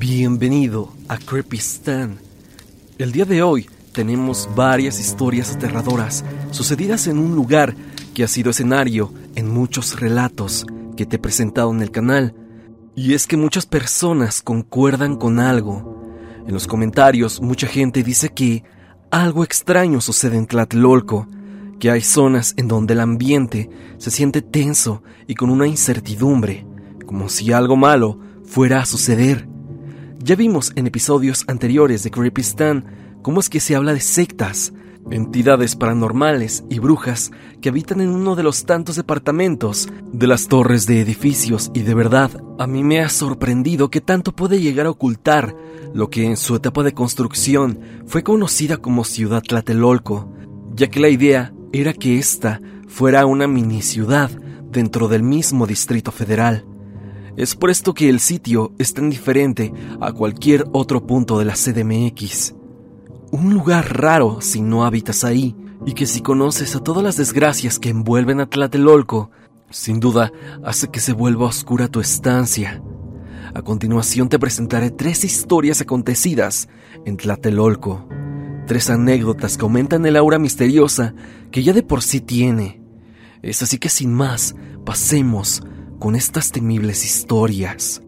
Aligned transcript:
Bienvenido 0.00 0.94
a 1.08 1.18
Creepy 1.18 1.58
Stan. 1.58 2.18
El 2.96 3.12
día 3.12 3.26
de 3.26 3.42
hoy 3.42 3.68
tenemos 3.92 4.48
varias 4.56 4.98
historias 4.98 5.54
aterradoras 5.54 6.24
sucedidas 6.52 7.06
en 7.06 7.18
un 7.18 7.36
lugar 7.36 7.74
que 8.14 8.24
ha 8.24 8.26
sido 8.26 8.48
escenario 8.50 9.12
en 9.34 9.50
muchos 9.50 10.00
relatos 10.00 10.64
que 10.96 11.04
te 11.04 11.16
he 11.16 11.18
presentado 11.18 11.70
en 11.70 11.82
el 11.82 11.90
canal. 11.90 12.34
Y 12.96 13.12
es 13.12 13.26
que 13.26 13.36
muchas 13.36 13.66
personas 13.66 14.40
concuerdan 14.40 15.16
con 15.16 15.38
algo. 15.38 16.02
En 16.46 16.54
los 16.54 16.66
comentarios 16.66 17.42
mucha 17.42 17.66
gente 17.66 18.02
dice 18.02 18.30
que 18.30 18.64
algo 19.10 19.44
extraño 19.44 20.00
sucede 20.00 20.38
en 20.38 20.46
Tlatelolco, 20.46 21.28
que 21.78 21.90
hay 21.90 22.00
zonas 22.00 22.54
en 22.56 22.68
donde 22.68 22.94
el 22.94 23.00
ambiente 23.00 23.68
se 23.98 24.10
siente 24.10 24.40
tenso 24.40 25.02
y 25.26 25.34
con 25.34 25.50
una 25.50 25.66
incertidumbre, 25.66 26.66
como 27.04 27.28
si 27.28 27.52
algo 27.52 27.76
malo 27.76 28.18
fuera 28.46 28.80
a 28.80 28.86
suceder. 28.86 29.49
Ya 30.22 30.36
vimos 30.36 30.72
en 30.76 30.86
episodios 30.86 31.44
anteriores 31.48 32.02
de 32.02 32.10
Creepy 32.10 32.42
Stan 32.42 32.84
cómo 33.22 33.40
es 33.40 33.48
que 33.48 33.58
se 33.58 33.74
habla 33.74 33.94
de 33.94 34.00
sectas, 34.00 34.74
entidades 35.10 35.76
paranormales 35.76 36.62
y 36.68 36.78
brujas 36.78 37.30
que 37.62 37.70
habitan 37.70 38.02
en 38.02 38.10
uno 38.10 38.36
de 38.36 38.42
los 38.42 38.66
tantos 38.66 38.96
departamentos 38.96 39.88
de 40.12 40.26
las 40.26 40.46
torres 40.46 40.86
de 40.86 41.00
edificios 41.00 41.70
y 41.72 41.80
de 41.80 41.94
verdad 41.94 42.30
a 42.58 42.66
mí 42.66 42.84
me 42.84 43.00
ha 43.00 43.08
sorprendido 43.08 43.88
que 43.88 44.02
tanto 44.02 44.32
puede 44.32 44.60
llegar 44.60 44.84
a 44.84 44.90
ocultar 44.90 45.56
lo 45.94 46.10
que 46.10 46.26
en 46.26 46.36
su 46.36 46.54
etapa 46.54 46.82
de 46.82 46.92
construcción 46.92 47.80
fue 48.06 48.22
conocida 48.22 48.76
como 48.76 49.04
Ciudad 49.04 49.42
Tlatelolco, 49.42 50.30
ya 50.74 50.88
que 50.88 51.00
la 51.00 51.08
idea 51.08 51.54
era 51.72 51.94
que 51.94 52.18
esta 52.18 52.60
fuera 52.88 53.24
una 53.24 53.46
mini 53.46 53.80
ciudad 53.80 54.30
dentro 54.70 55.08
del 55.08 55.22
mismo 55.22 55.66
Distrito 55.66 56.12
Federal. 56.12 56.66
Es 57.36 57.54
por 57.54 57.70
esto 57.70 57.94
que 57.94 58.08
el 58.08 58.20
sitio 58.20 58.72
es 58.78 58.94
tan 58.94 59.10
diferente 59.10 59.72
a 60.00 60.12
cualquier 60.12 60.66
otro 60.72 61.06
punto 61.06 61.38
de 61.38 61.44
la 61.44 61.54
CDMX. 61.54 62.54
Un 63.30 63.54
lugar 63.54 63.98
raro 63.98 64.40
si 64.40 64.60
no 64.60 64.84
habitas 64.84 65.24
ahí, 65.24 65.54
y 65.86 65.92
que 65.92 66.06
si 66.06 66.20
conoces 66.20 66.76
a 66.76 66.80
todas 66.80 67.02
las 67.02 67.16
desgracias 67.16 67.78
que 67.78 67.88
envuelven 67.88 68.40
a 68.40 68.46
Tlatelolco, 68.46 69.30
sin 69.70 70.00
duda 70.00 70.32
hace 70.64 70.88
que 70.88 71.00
se 71.00 71.12
vuelva 71.12 71.46
oscura 71.46 71.88
tu 71.88 72.00
estancia. 72.00 72.82
A 73.54 73.62
continuación 73.62 74.28
te 74.28 74.38
presentaré 74.38 74.90
tres 74.90 75.24
historias 75.24 75.80
acontecidas 75.80 76.68
en 77.04 77.16
Tlatelolco. 77.16 78.08
Tres 78.66 78.90
anécdotas 78.90 79.56
que 79.56 79.62
aumentan 79.62 80.06
el 80.06 80.16
aura 80.16 80.38
misteriosa 80.38 81.14
que 81.50 81.62
ya 81.62 81.72
de 81.72 81.82
por 81.82 82.02
sí 82.02 82.20
tiene. 82.20 82.82
Es 83.42 83.62
así 83.62 83.78
que 83.78 83.88
sin 83.88 84.12
más, 84.12 84.54
pasemos 84.84 85.62
con 86.00 86.16
estas 86.16 86.50
temibles 86.50 87.04
historias. 87.04 88.02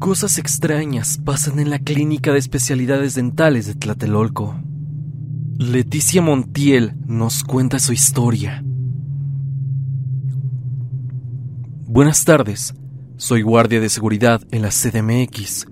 Cosas 0.00 0.36
extrañas 0.36 1.20
pasan 1.24 1.60
en 1.60 1.70
la 1.70 1.78
Clínica 1.78 2.32
de 2.32 2.40
Especialidades 2.40 3.14
Dentales 3.14 3.66
de 3.66 3.76
Tlatelolco. 3.76 4.60
Leticia 5.58 6.20
Montiel 6.20 6.94
nos 7.06 7.44
cuenta 7.44 7.78
su 7.78 7.92
historia. 7.92 8.64
Buenas 11.86 12.24
tardes, 12.24 12.74
soy 13.16 13.42
guardia 13.42 13.80
de 13.80 13.90
seguridad 13.90 14.42
en 14.50 14.62
la 14.62 14.70
CDMX. 14.70 15.68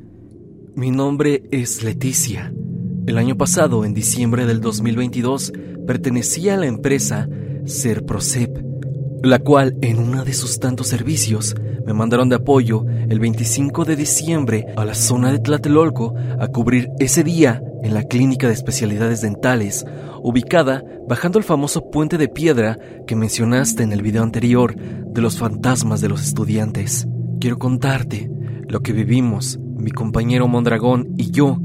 Mi 0.77 0.93
nombre 0.93 1.43
es 1.51 1.83
Leticia. 1.83 2.55
El 3.09 3.19
año 3.19 3.37
pasado, 3.37 3.85
en 3.85 3.95
diciembre 3.95 4.47
del 4.47 4.61
2022, 4.61 5.53
pertenecía 5.89 6.55
a 6.55 6.59
la 6.59 6.67
empresa 6.67 7.29
Serprocep, 7.67 8.59
la 9.23 9.39
cual 9.39 9.77
en 9.83 9.99
uno 9.99 10.25
de 10.25 10.33
sus 10.33 10.59
tantos 10.59 10.89
servicios 10.89 11.55
me 11.87 11.93
mandaron 11.93 12.29
de 12.29 12.37
apoyo 12.37 12.85
el 13.09 13.19
25 13.19 13.85
de 13.85 13.97
diciembre 13.97 14.67
a 14.77 14.85
la 14.85 14.95
zona 14.95 15.33
de 15.33 15.39
Tlatelolco 15.39 16.15
a 16.39 16.47
cubrir 16.49 16.89
ese 16.99 17.25
día 17.25 17.63
en 17.83 17.95
la 17.95 18.05
clínica 18.05 18.47
de 18.47 18.55
especialidades 18.55 19.21
dentales, 19.21 19.85
ubicada 20.23 20.85
bajando 21.09 21.39
el 21.39 21.45
famoso 21.45 21.91
puente 21.91 22.19
de 22.19 22.29
piedra 22.29 22.79
que 23.07 23.17
mencionaste 23.17 23.83
en 23.83 23.93
el 23.93 24.03
video 24.03 24.23
anterior 24.23 24.77
de 24.77 25.21
los 25.21 25.39
fantasmas 25.39 26.01
de 26.01 26.09
los 26.09 26.23
estudiantes. 26.23 27.09
Quiero 27.41 27.59
contarte 27.59 28.31
lo 28.69 28.81
que 28.81 28.93
vivimos, 28.93 29.59
mi 29.77 29.91
compañero 29.91 30.47
Mondragón 30.47 31.15
y 31.17 31.31
yo, 31.31 31.59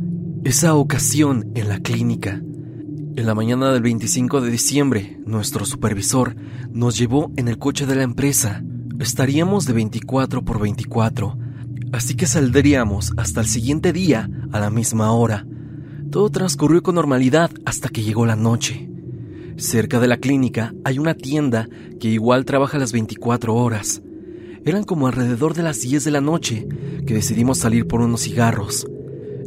esa 0.44 0.76
ocasión 0.76 1.52
en 1.56 1.70
la 1.70 1.80
clínica. 1.80 2.42
En 3.18 3.26
la 3.26 3.34
mañana 3.34 3.72
del 3.72 3.82
25 3.82 4.42
de 4.42 4.52
diciembre, 4.52 5.18
nuestro 5.26 5.66
supervisor 5.66 6.36
nos 6.70 6.98
llevó 6.98 7.32
en 7.38 7.48
el 7.48 7.58
coche 7.58 7.86
de 7.86 7.96
la 7.96 8.04
empresa. 8.04 8.62
Estaríamos 9.00 9.66
de 9.66 9.72
24 9.72 10.44
por 10.44 10.60
24, 10.60 11.38
así 11.94 12.16
que 12.16 12.26
saldríamos 12.26 13.14
hasta 13.16 13.40
el 13.40 13.48
siguiente 13.48 13.94
día 13.94 14.30
a 14.52 14.60
la 14.60 14.70
misma 14.70 15.14
hora. 15.14 15.48
Todo 16.12 16.30
transcurrió 16.30 16.84
con 16.84 16.96
normalidad 16.96 17.52
hasta 17.66 17.88
que 17.88 18.04
llegó 18.04 18.26
la 18.26 18.36
noche. 18.36 18.90
Cerca 19.56 20.02
de 20.02 20.10
la 20.10 20.18
clínica 20.18 20.74
hay 20.84 21.00
una 21.00 21.14
tienda 21.14 21.70
que 22.02 22.10
igual 22.10 22.44
trabaja 22.44 22.78
las 22.78 22.92
24 22.92 23.56
horas. 23.56 24.02
Eran 24.66 24.84
como 24.84 25.08
alrededor 25.08 25.54
de 25.54 25.64
las 25.64 25.80
10 25.80 26.04
de 26.04 26.12
la 26.12 26.20
noche 26.20 26.68
que 27.08 27.14
decidimos 27.14 27.60
salir 27.60 27.88
por 27.88 28.02
unos 28.02 28.24
cigarros. 28.24 28.86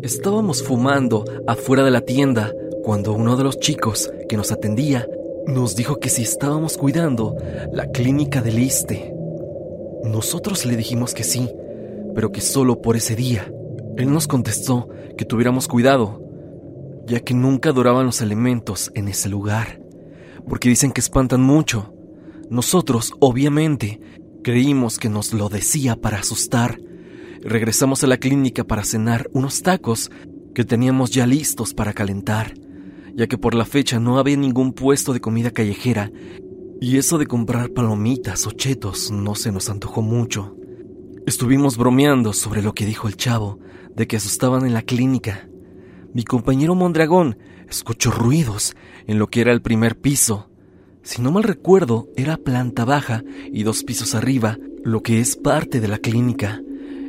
Estábamos 0.03 0.62
fumando 0.62 1.27
afuera 1.47 1.85
de 1.85 1.91
la 1.91 2.00
tienda 2.00 2.50
cuando 2.88 3.12
uno 3.12 3.37
de 3.37 3.44
los 3.44 3.60
chicos 3.60 4.10
que 4.31 4.38
nos 4.38 4.50
atendía 4.50 5.06
nos 5.47 5.76
dijo 5.76 6.00
que 6.00 6.09
si 6.09 6.22
estábamos 6.22 6.78
cuidando 6.78 7.37
la 7.71 7.91
clínica 7.91 8.41
del 8.41 8.59
Iste. 8.59 9.12
Nosotros 10.04 10.65
le 10.65 10.75
dijimos 10.75 11.12
que 11.12 11.22
sí, 11.22 11.50
pero 12.15 12.32
que 12.32 12.41
solo 12.41 12.81
por 12.81 12.97
ese 12.97 13.15
día. 13.15 13.53
Él 13.99 14.10
nos 14.10 14.26
contestó 14.26 14.88
que 15.19 15.26
tuviéramos 15.26 15.69
cuidado, 15.69 16.22
ya 17.06 17.21
que 17.21 17.34
nunca 17.34 17.72
duraban 17.72 18.06
los 18.06 18.22
elementos 18.22 18.91
en 18.94 19.09
ese 19.09 19.28
lugar, 19.28 19.82
porque 20.49 20.70
dicen 20.70 20.91
que 20.91 21.03
espantan 21.03 21.43
mucho. 21.43 21.93
Nosotros, 22.49 23.12
obviamente, 23.20 24.00
creímos 24.43 24.99
que 24.99 25.10
nos 25.10 25.34
lo 25.34 25.50
decía 25.50 25.94
para 25.94 26.20
asustar. 26.20 26.78
Regresamos 27.43 28.03
a 28.03 28.06
la 28.06 28.16
clínica 28.16 28.65
para 28.65 28.82
cenar 28.82 29.28
unos 29.34 29.60
tacos 29.60 30.10
que 30.55 30.65
teníamos 30.65 31.10
ya 31.10 31.26
listos 31.26 31.75
para 31.75 31.93
calentar 31.93 32.55
ya 33.19 33.27
que 33.27 33.37
por 33.37 33.56
la 33.56 33.65
fecha 33.65 33.99
no 33.99 34.21
había 34.21 34.37
ningún 34.37 34.73
puesto 34.73 35.12
de 35.12 35.21
comida 35.21 35.51
callejera, 35.51 36.12
y 36.81 36.99
eso 36.99 37.19
de 37.19 37.27
comprar 37.27 37.71
palomitas 37.71 38.47
o 38.47 38.53
chetos 38.53 39.11
no 39.11 39.34
se 39.34 39.51
nos 39.51 39.69
antojó 39.69 40.03
mucho. 40.03 40.55
Estuvimos 41.27 41.77
bromeando 41.77 42.33
sobre 42.33 42.62
lo 42.62 42.75
que 42.75 42.87
dijo 42.87 43.09
el 43.09 43.17
chavo, 43.17 43.59
de 43.97 44.06
que 44.06 44.19
asustaban 44.19 44.65
en 44.65 44.73
la 44.73 44.83
clínica. 44.83 45.49
Mi 46.15 46.23
compañero 46.23 46.77
Mondragón 46.77 47.37
escuchó 47.69 48.12
ruidos 48.12 48.77
en 49.09 49.19
lo 49.19 49.27
que 49.27 49.41
era 49.41 49.50
el 49.50 49.62
primer 49.62 49.99
piso. 49.99 50.49
Si 51.03 51.21
no 51.21 51.33
mal 51.33 51.43
recuerdo, 51.43 52.06
era 52.15 52.37
planta 52.37 52.85
baja 52.85 53.25
y 53.53 53.65
dos 53.65 53.83
pisos 53.83 54.15
arriba, 54.15 54.59
lo 54.85 55.03
que 55.03 55.19
es 55.19 55.35
parte 55.35 55.81
de 55.81 55.89
la 55.89 55.99
clínica. 55.99 56.62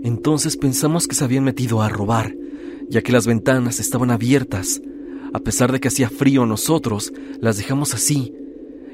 Entonces 0.03 0.57
pensamos 0.57 1.07
que 1.07 1.13
se 1.13 1.23
habían 1.23 1.43
metido 1.43 1.83
a 1.83 1.89
robar, 1.89 2.35
ya 2.89 3.03
que 3.03 3.11
las 3.11 3.27
ventanas 3.27 3.79
estaban 3.79 4.09
abiertas, 4.09 4.81
a 5.33 5.39
pesar 5.39 5.71
de 5.71 5.79
que 5.79 5.87
hacía 5.87 6.09
frío 6.09 6.45
nosotros, 6.45 7.13
las 7.39 7.57
dejamos 7.57 7.93
así. 7.93 8.33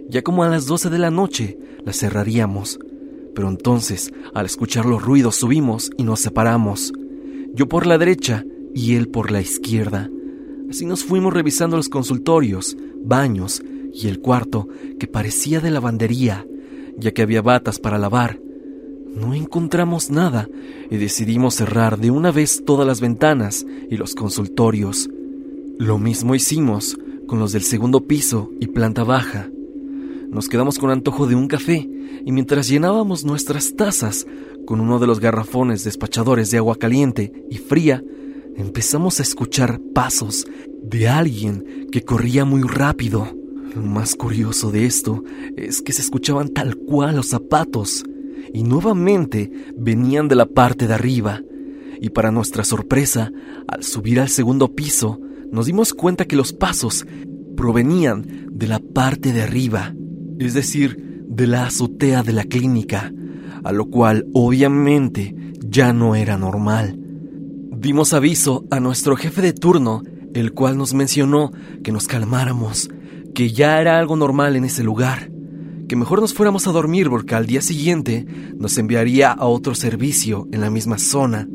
Ya 0.09 0.21
como 0.21 0.43
a 0.43 0.49
las 0.49 0.65
12 0.65 0.89
de 0.89 0.99
la 0.99 1.11
noche, 1.11 1.57
las 1.83 1.99
cerraríamos. 1.99 2.79
Pero 3.33 3.49
entonces, 3.49 4.13
al 4.33 4.45
escuchar 4.45 4.85
los 4.85 5.01
ruidos, 5.03 5.35
subimos 5.35 5.91
y 5.97 6.03
nos 6.03 6.21
separamos. 6.21 6.93
Yo 7.53 7.67
por 7.67 7.85
la 7.85 7.97
derecha 7.97 8.43
y 8.73 8.95
él 8.95 9.07
por 9.07 9.31
la 9.31 9.41
izquierda. 9.41 10.09
Así 10.69 10.85
nos 10.85 11.03
fuimos 11.03 11.33
revisando 11.33 11.77
los 11.77 11.89
consultorios, 11.89 12.77
baños 13.03 13.61
y 13.93 14.07
el 14.07 14.19
cuarto 14.19 14.67
que 14.99 15.07
parecía 15.07 15.59
de 15.59 15.71
lavandería, 15.71 16.45
ya 16.97 17.11
que 17.11 17.21
había 17.21 17.41
batas 17.41 17.79
para 17.79 17.97
lavar. 17.97 18.39
No 19.15 19.33
encontramos 19.33 20.09
nada 20.09 20.49
y 20.89 20.97
decidimos 20.97 21.55
cerrar 21.55 21.97
de 21.97 22.11
una 22.11 22.31
vez 22.31 22.63
todas 22.65 22.85
las 22.85 22.99
ventanas 22.99 23.65
y 23.89 23.95
los 23.95 24.13
consultorios. 24.13 25.09
Lo 25.77 25.97
mismo 25.97 26.35
hicimos 26.35 26.97
con 27.27 27.39
los 27.39 27.51
del 27.51 27.63
segundo 27.63 28.07
piso 28.07 28.49
y 28.61 28.67
planta 28.67 29.03
baja. 29.03 29.49
Nos 30.29 30.47
quedamos 30.47 30.79
con 30.79 30.89
antojo 30.89 31.27
de 31.27 31.35
un 31.35 31.49
café 31.49 31.89
y 32.25 32.31
mientras 32.31 32.69
llenábamos 32.69 33.25
nuestras 33.25 33.75
tazas 33.75 34.25
con 34.65 34.79
uno 34.79 34.99
de 34.99 35.07
los 35.07 35.19
garrafones 35.19 35.83
despachadores 35.83 36.49
de 36.49 36.59
agua 36.59 36.77
caliente 36.77 37.33
y 37.51 37.57
fría, 37.57 38.01
empezamos 38.55 39.19
a 39.19 39.23
escuchar 39.23 39.81
pasos 39.93 40.47
de 40.81 41.09
alguien 41.09 41.89
que 41.91 42.03
corría 42.03 42.45
muy 42.45 42.61
rápido. 42.61 43.27
Lo 43.75 43.81
más 43.81 44.15
curioso 44.15 44.71
de 44.71 44.85
esto 44.85 45.25
es 45.57 45.81
que 45.81 45.91
se 45.91 46.03
escuchaban 46.03 46.53
tal 46.53 46.77
cual 46.77 47.17
los 47.17 47.27
zapatos 47.27 48.05
y 48.53 48.63
nuevamente 48.63 49.51
venían 49.75 50.29
de 50.29 50.35
la 50.35 50.45
parte 50.45 50.87
de 50.87 50.93
arriba. 50.93 51.41
Y 51.99 52.11
para 52.11 52.31
nuestra 52.31 52.63
sorpresa, 52.63 53.33
al 53.67 53.83
subir 53.83 54.21
al 54.21 54.29
segundo 54.29 54.73
piso, 54.73 55.19
nos 55.51 55.65
dimos 55.65 55.93
cuenta 55.93 56.25
que 56.25 56.35
los 56.35 56.53
pasos 56.53 57.05
provenían 57.55 58.47
de 58.51 58.67
la 58.67 58.79
parte 58.79 59.33
de 59.33 59.41
arriba, 59.41 59.93
es 60.39 60.53
decir, 60.53 61.23
de 61.27 61.47
la 61.47 61.65
azotea 61.65 62.23
de 62.23 62.33
la 62.33 62.43
clínica. 62.43 63.11
a 63.63 63.71
lo 63.71 63.89
cual 63.89 64.27
obviamente 64.33 65.35
ya 65.67 65.91
no 65.91 66.15
era 66.15 66.37
normal. 66.37 66.99
Dimos 67.75 68.13
aviso 68.13 68.65
a 68.69 68.79
nuestro 68.79 69.15
jefe 69.15 69.41
de 69.41 69.53
turno, 69.53 70.03
el 70.35 70.53
cual 70.53 70.77
nos 70.77 70.93
mencionó 70.93 71.51
que 71.83 71.91
nos 71.91 72.07
calmáramos, 72.07 72.89
que 73.33 73.51
ya 73.51 73.81
era 73.81 73.97
algo 73.97 74.15
normal 74.15 74.55
en 74.55 74.65
ese 74.65 74.83
lugar, 74.83 75.31
que 75.87 75.95
mejor 75.95 76.21
nos 76.21 76.33
fuéramos 76.33 76.67
a 76.67 76.71
dormir 76.71 77.09
porque 77.09 77.33
al 77.33 77.47
día 77.47 77.61
siguiente 77.61 78.25
nos 78.57 78.77
enviaría 78.77 79.31
a 79.31 79.47
otro 79.47 79.73
servicio 79.73 80.47
en 80.51 80.61
la 80.61 80.69
misma 80.69 80.99
zona. 80.99 81.47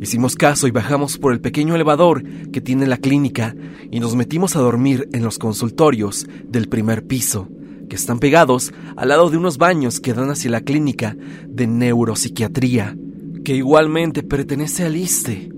Hicimos 0.00 0.34
caso 0.34 0.66
y 0.66 0.70
bajamos 0.70 1.18
por 1.18 1.34
el 1.34 1.42
pequeño 1.42 1.74
elevador 1.74 2.24
que 2.50 2.62
tiene 2.62 2.86
la 2.86 2.96
clínica 2.96 3.54
y 3.90 4.00
nos 4.00 4.16
metimos 4.16 4.56
a 4.56 4.60
dormir 4.60 5.06
en 5.12 5.22
los 5.22 5.38
consultorios 5.38 6.26
del 6.42 6.70
primer 6.70 7.06
piso, 7.06 7.48
que 7.86 7.96
están 7.96 8.18
pegados 8.18 8.72
al 8.96 9.08
lado 9.08 9.28
de 9.28 9.36
unos 9.36 9.58
baños 9.58 10.00
que 10.00 10.14
dan 10.14 10.30
hacia 10.30 10.50
la 10.50 10.62
clínica 10.62 11.18
de 11.46 11.66
neuropsiquiatría, 11.66 12.96
que 13.44 13.54
igualmente 13.54 14.22
pertenece 14.22 14.86
al 14.86 14.96
ISTE. 14.96 15.50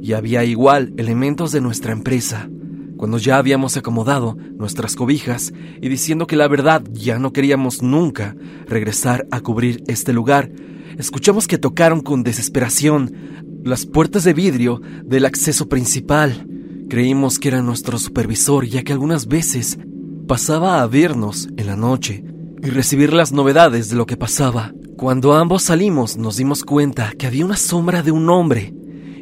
Y 0.00 0.14
había 0.14 0.42
igual 0.44 0.94
elementos 0.96 1.52
de 1.52 1.60
nuestra 1.60 1.92
empresa. 1.92 2.48
Cuando 2.96 3.18
ya 3.18 3.36
habíamos 3.36 3.76
acomodado 3.76 4.38
nuestras 4.56 4.96
cobijas 4.96 5.52
y 5.82 5.90
diciendo 5.90 6.26
que 6.26 6.36
la 6.36 6.48
verdad 6.48 6.82
ya 6.92 7.18
no 7.18 7.34
queríamos 7.34 7.82
nunca 7.82 8.36
regresar 8.66 9.26
a 9.30 9.40
cubrir 9.40 9.82
este 9.86 10.14
lugar, 10.14 10.50
escuchamos 10.96 11.46
que 11.46 11.58
tocaron 11.58 12.00
con 12.00 12.22
desesperación 12.22 13.32
las 13.64 13.86
puertas 13.86 14.24
de 14.24 14.32
vidrio 14.32 14.80
del 15.04 15.24
acceso 15.24 15.68
principal. 15.68 16.46
Creímos 16.88 17.38
que 17.38 17.48
era 17.48 17.62
nuestro 17.62 17.98
supervisor, 17.98 18.66
ya 18.66 18.82
que 18.82 18.92
algunas 18.92 19.26
veces 19.26 19.78
pasaba 20.26 20.82
a 20.82 20.86
vernos 20.86 21.48
en 21.56 21.66
la 21.66 21.76
noche 21.76 22.24
y 22.62 22.70
recibir 22.70 23.12
las 23.12 23.32
novedades 23.32 23.88
de 23.88 23.96
lo 23.96 24.06
que 24.06 24.16
pasaba. 24.16 24.72
Cuando 24.96 25.34
ambos 25.34 25.62
salimos 25.62 26.16
nos 26.16 26.36
dimos 26.36 26.64
cuenta 26.64 27.12
que 27.18 27.26
había 27.26 27.44
una 27.44 27.56
sombra 27.56 28.02
de 28.02 28.12
un 28.12 28.28
hombre, 28.28 28.74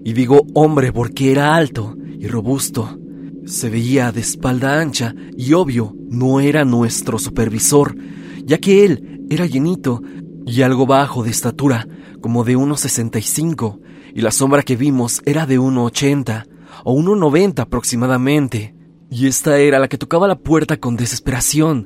y 0.04 0.12
digo 0.12 0.46
hombre 0.54 0.92
porque 0.92 1.30
era 1.30 1.54
alto 1.54 1.96
y 2.18 2.26
robusto. 2.26 2.98
Se 3.44 3.70
veía 3.70 4.12
de 4.12 4.20
espalda 4.20 4.80
ancha 4.80 5.14
y 5.36 5.52
obvio 5.52 5.94
no 6.08 6.40
era 6.40 6.64
nuestro 6.64 7.18
supervisor, 7.18 7.96
ya 8.44 8.58
que 8.58 8.84
él 8.84 9.26
era 9.30 9.46
llenito 9.46 10.02
y 10.46 10.62
algo 10.62 10.86
bajo 10.86 11.22
de 11.22 11.30
estatura, 11.30 11.86
como 12.20 12.44
de 12.44 12.56
unos 12.56 12.80
65, 12.80 13.80
y 14.14 14.20
la 14.20 14.30
sombra 14.30 14.62
que 14.62 14.76
vimos 14.76 15.22
era 15.24 15.46
de 15.46 15.58
1,80 15.58 16.46
o 16.84 16.94
1,90 16.94 17.60
aproximadamente. 17.60 18.74
Y 19.10 19.26
esta 19.26 19.58
era 19.58 19.78
la 19.78 19.88
que 19.88 19.98
tocaba 19.98 20.28
la 20.28 20.38
puerta 20.38 20.76
con 20.76 20.96
desesperación. 20.96 21.84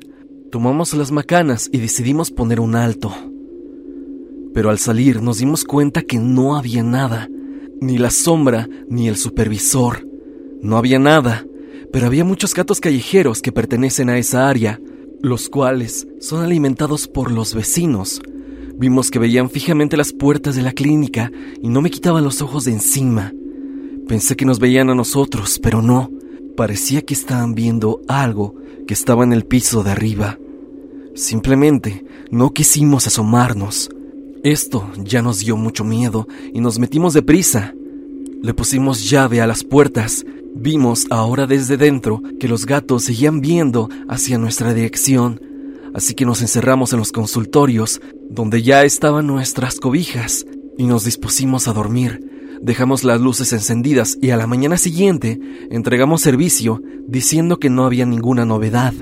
Tomamos 0.51 0.93
las 0.93 1.11
macanas 1.11 1.69
y 1.71 1.79
decidimos 1.79 2.31
poner 2.31 2.59
un 2.59 2.75
alto. 2.75 3.13
Pero 4.53 4.69
al 4.69 4.79
salir 4.79 5.21
nos 5.21 5.39
dimos 5.39 5.63
cuenta 5.63 6.03
que 6.03 6.17
no 6.17 6.55
había 6.55 6.83
nada, 6.83 7.27
ni 7.81 7.97
la 7.97 8.09
sombra 8.09 8.69
ni 8.87 9.07
el 9.07 9.17
supervisor. 9.17 10.07
No 10.61 10.77
había 10.77 10.99
nada, 10.99 11.45
pero 11.91 12.07
había 12.07 12.23
muchos 12.23 12.53
gatos 12.53 12.79
callejeros 12.79 13.41
que 13.41 13.51
pertenecen 13.51 14.09
a 14.09 14.17
esa 14.17 14.47
área, 14.47 14.79
los 15.21 15.49
cuales 15.49 16.07
son 16.19 16.43
alimentados 16.43 17.07
por 17.07 17.31
los 17.31 17.53
vecinos, 17.53 18.21
Vimos 18.77 19.09
que 19.09 19.19
veían 19.19 19.49
fijamente 19.49 19.95
las 19.95 20.11
puertas 20.11 20.55
de 20.55 20.61
la 20.61 20.73
clínica 20.73 21.31
y 21.61 21.69
no 21.69 21.81
me 21.81 21.89
quitaban 21.89 22.25
los 22.25 22.41
ojos 22.41 22.65
de 22.65 22.73
encima. 22.73 23.33
Pensé 24.07 24.35
que 24.35 24.45
nos 24.45 24.59
veían 24.59 24.89
a 24.89 24.95
nosotros, 24.95 25.59
pero 25.63 25.81
no. 25.81 26.11
Parecía 26.57 27.01
que 27.01 27.13
estaban 27.13 27.55
viendo 27.55 28.01
algo 28.07 28.55
que 28.85 28.93
estaba 28.93 29.23
en 29.23 29.31
el 29.31 29.45
piso 29.45 29.83
de 29.83 29.91
arriba. 29.91 30.37
Simplemente 31.15 32.05
no 32.31 32.51
quisimos 32.51 33.07
asomarnos. 33.07 33.89
Esto 34.43 34.91
ya 35.01 35.21
nos 35.21 35.39
dio 35.39 35.55
mucho 35.55 35.85
miedo 35.85 36.27
y 36.53 36.59
nos 36.59 36.77
metimos 36.77 37.13
deprisa. 37.13 37.73
Le 38.41 38.53
pusimos 38.53 39.09
llave 39.09 39.39
a 39.39 39.47
las 39.47 39.63
puertas. 39.63 40.25
Vimos 40.53 41.07
ahora 41.09 41.47
desde 41.47 41.77
dentro 41.77 42.21
que 42.39 42.49
los 42.49 42.65
gatos 42.65 43.05
seguían 43.05 43.39
viendo 43.39 43.89
hacia 44.09 44.37
nuestra 44.37 44.73
dirección 44.73 45.39
así 45.95 46.13
que 46.13 46.25
nos 46.25 46.41
encerramos 46.41 46.91
en 46.91 46.99
los 46.99 47.13
consultorios, 47.13 48.01
donde 48.29 48.61
ya 48.61 48.83
estaban 48.83 49.27
nuestras 49.27 49.79
cobijas, 49.79 50.45
y 50.77 50.83
nos 50.83 51.05
dispusimos 51.05 51.69
a 51.69 51.73
dormir. 51.73 52.19
Dejamos 52.61 53.05
las 53.05 53.21
luces 53.21 53.53
encendidas 53.53 54.17
y 54.21 54.31
a 54.31 54.37
la 54.37 54.45
mañana 54.45 54.75
siguiente 54.75 55.39
entregamos 55.71 56.21
servicio 56.21 56.81
diciendo 57.07 57.59
que 57.59 57.69
no 57.69 57.85
había 57.85 58.05
ninguna 58.05 58.43
novedad. 58.43 58.93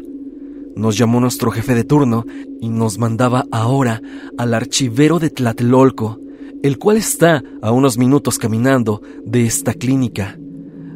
Nos 0.76 0.96
llamó 0.96 1.20
nuestro 1.20 1.50
jefe 1.50 1.74
de 1.74 1.84
turno 1.84 2.26
y 2.62 2.70
nos 2.70 3.00
mandaba 3.00 3.46
ahora 3.52 4.02
al 4.38 4.54
archivero 4.54 5.18
de 5.18 5.32
Tlatelolco, 5.32 6.20
el 6.62 6.78
cual 6.78 6.98
está 6.98 7.44
a 7.64 7.72
unos 7.72 7.98
minutos 7.98 8.38
caminando 8.38 9.02
de 9.26 9.46
esta 9.46 9.74
clínica. 9.74 10.38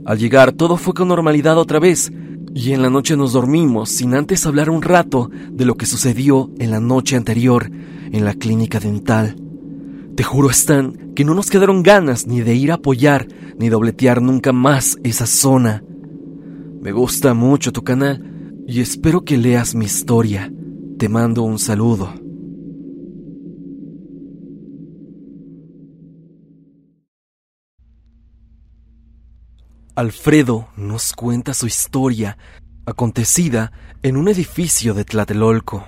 Al 0.06 0.20
llegar 0.20 0.52
todo 0.52 0.78
fue 0.78 0.94
con 0.94 1.08
normalidad 1.08 1.58
otra 1.58 1.80
vez, 1.80 2.12
y 2.58 2.74
en 2.74 2.82
la 2.82 2.90
noche 2.90 3.16
nos 3.16 3.34
dormimos 3.34 3.90
sin 3.92 4.16
antes 4.16 4.48
hablar 4.48 4.72
un 4.72 4.82
rato 4.82 5.30
de 5.52 5.64
lo 5.64 5.76
que 5.76 5.86
sucedió 5.86 6.50
en 6.58 6.72
la 6.72 6.80
noche 6.80 7.16
anterior 7.16 7.70
en 8.12 8.26
la 8.26 8.34
clínica 8.34 8.80
dental. 8.80 9.36
Te 10.16 10.24
juro, 10.24 10.50
Stan, 10.50 11.14
que 11.16 11.24
no 11.24 11.36
nos 11.36 11.52
quedaron 11.52 11.84
ganas 11.84 12.26
ni 12.26 12.42
de 12.42 12.56
ir 12.56 12.72
a 12.72 12.76
apoyar 12.76 13.28
ni 13.60 13.70
dobletear 13.70 14.24
nunca 14.24 14.54
más 14.54 14.98
esa 15.04 15.28
zona. 15.28 15.84
Me 16.82 16.92
gusta 16.92 17.36
mucho 17.36 17.72
tu 17.72 17.84
canal 17.84 18.24
y 18.68 18.82
espero 18.82 19.24
que 19.24 19.38
leas 19.38 19.76
mi 19.76 19.86
historia. 19.86 20.52
Te 20.98 21.10
mando 21.10 21.44
un 21.44 21.60
saludo. 21.60 22.27
Alfredo 29.98 30.68
nos 30.78 31.12
cuenta 31.14 31.56
su 31.56 31.66
historia, 31.66 32.38
acontecida 32.86 33.72
en 34.04 34.16
un 34.16 34.28
edificio 34.28 34.94
de 34.94 35.04
Tlatelolco. 35.04 35.88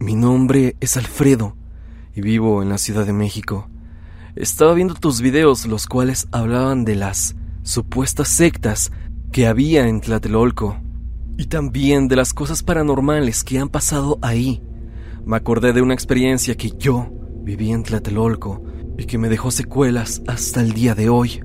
Mi 0.00 0.14
nombre 0.14 0.76
es 0.80 0.98
Alfredo 0.98 1.56
y 2.14 2.20
vivo 2.20 2.62
en 2.62 2.68
la 2.68 2.76
Ciudad 2.76 3.06
de 3.06 3.14
México. 3.14 3.70
Estaba 4.36 4.74
viendo 4.74 4.92
tus 4.92 5.22
videos 5.22 5.64
los 5.64 5.86
cuales 5.86 6.28
hablaban 6.30 6.84
de 6.84 6.96
las 6.96 7.36
supuestas 7.62 8.28
sectas 8.28 8.92
que 9.32 9.46
había 9.46 9.88
en 9.88 10.02
Tlatelolco 10.02 10.76
y 11.38 11.46
también 11.46 12.08
de 12.08 12.16
las 12.16 12.34
cosas 12.34 12.62
paranormales 12.62 13.44
que 13.44 13.58
han 13.58 13.70
pasado 13.70 14.18
ahí. 14.20 14.62
Me 15.24 15.38
acordé 15.38 15.72
de 15.72 15.80
una 15.80 15.94
experiencia 15.94 16.54
que 16.54 16.72
yo 16.76 17.10
viví 17.44 17.72
en 17.72 17.82
Tlatelolco 17.82 18.62
y 18.98 19.06
que 19.06 19.16
me 19.16 19.28
dejó 19.28 19.50
secuelas 19.50 20.22
hasta 20.26 20.60
el 20.60 20.72
día 20.72 20.94
de 20.94 21.08
hoy. 21.08 21.40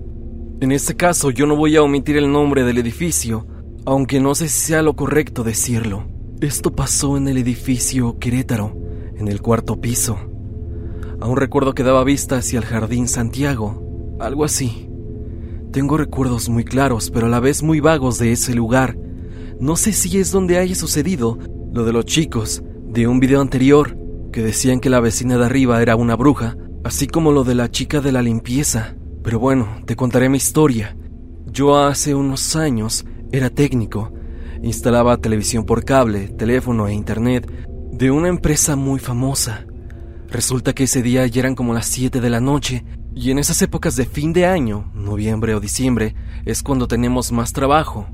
En 0.60 0.72
este 0.72 0.96
caso 0.96 1.30
yo 1.30 1.46
no 1.46 1.56
voy 1.56 1.76
a 1.76 1.84
omitir 1.84 2.18
el 2.18 2.32
nombre 2.32 2.64
del 2.64 2.80
edificio, 2.80 3.48
aunque 3.86 4.20
no 4.20 4.34
sé 4.34 4.50
si 4.50 4.68
sea 4.68 4.82
lo 4.82 4.96
correcto 4.96 5.44
decirlo. 5.44 6.08
Esto 6.42 6.76
pasó 6.76 7.16
en 7.16 7.28
el 7.28 7.38
edificio 7.38 8.18
Querétaro, 8.20 8.76
en 9.16 9.28
el 9.28 9.42
cuarto 9.42 9.80
piso. 9.80 10.18
Aún 11.22 11.38
recuerdo 11.38 11.74
que 11.74 11.84
daba 11.84 12.04
vista 12.04 12.38
hacia 12.38 12.60
el 12.60 12.66
Jardín 12.66 13.08
Santiago, 13.08 14.18
algo 14.20 14.44
así. 14.44 14.90
Tengo 15.72 15.98
recuerdos 15.98 16.50
muy 16.50 16.66
claros, 16.66 17.12
pero 17.12 17.28
a 17.28 17.30
la 17.30 17.40
vez 17.40 17.64
muy 17.64 17.80
vagos 17.80 18.18
de 18.18 18.32
ese 18.32 18.54
lugar. 18.54 18.98
No 19.60 19.76
sé 19.76 19.94
si 19.94 20.18
es 20.18 20.32
donde 20.32 20.58
haya 20.58 20.76
sucedido 20.76 21.40
lo 21.72 21.86
de 21.86 21.94
los 21.94 22.06
chicos 22.06 22.64
de 22.88 23.08
un 23.08 23.20
video 23.20 23.42
anterior, 23.42 23.98
que 24.32 24.42
decían 24.42 24.80
que 24.80 24.90
la 24.90 25.00
vecina 25.00 25.38
de 25.38 25.46
arriba 25.46 25.82
era 25.82 25.96
una 25.96 26.16
bruja, 26.16 26.58
así 26.84 27.08
como 27.08 27.32
lo 27.32 27.44
de 27.44 27.56
la 27.56 27.72
chica 27.72 28.02
de 28.02 28.12
la 28.12 28.22
limpieza. 28.22 28.96
Pero 29.24 29.40
bueno, 29.40 29.80
te 29.86 29.96
contaré 29.96 30.30
mi 30.30 30.38
historia. 30.38 30.96
Yo 31.46 31.78
hace 31.78 32.14
unos 32.14 32.56
años 32.56 33.06
era 33.32 33.50
técnico, 33.50 34.12
instalaba 34.62 35.18
televisión 35.18 35.66
por 35.66 35.86
cable, 35.86 36.28
teléfono 36.28 36.88
e 36.88 36.94
internet 36.94 37.50
de 37.92 38.12
una 38.12 38.28
empresa 38.28 38.76
muy 38.76 39.00
famosa. 39.00 39.66
Resulta 40.30 40.74
que 40.74 40.84
ese 40.84 41.02
día 41.04 41.26
ya 41.28 41.42
eran 41.42 41.56
como 41.56 41.74
las 41.74 41.86
7 41.88 42.20
de 42.20 42.30
la 42.30 42.40
noche 42.40 42.84
y 43.16 43.30
en 43.30 43.38
esas 43.38 43.62
épocas 43.62 43.96
de 43.96 44.06
fin 44.06 44.34
de 44.34 44.48
año, 44.48 44.92
noviembre 44.96 45.54
o 45.54 45.60
diciembre, 45.60 46.16
es 46.46 46.64
cuando 46.64 46.88
tenemos 46.88 47.32
más 47.32 47.54
trabajo. 47.54 48.08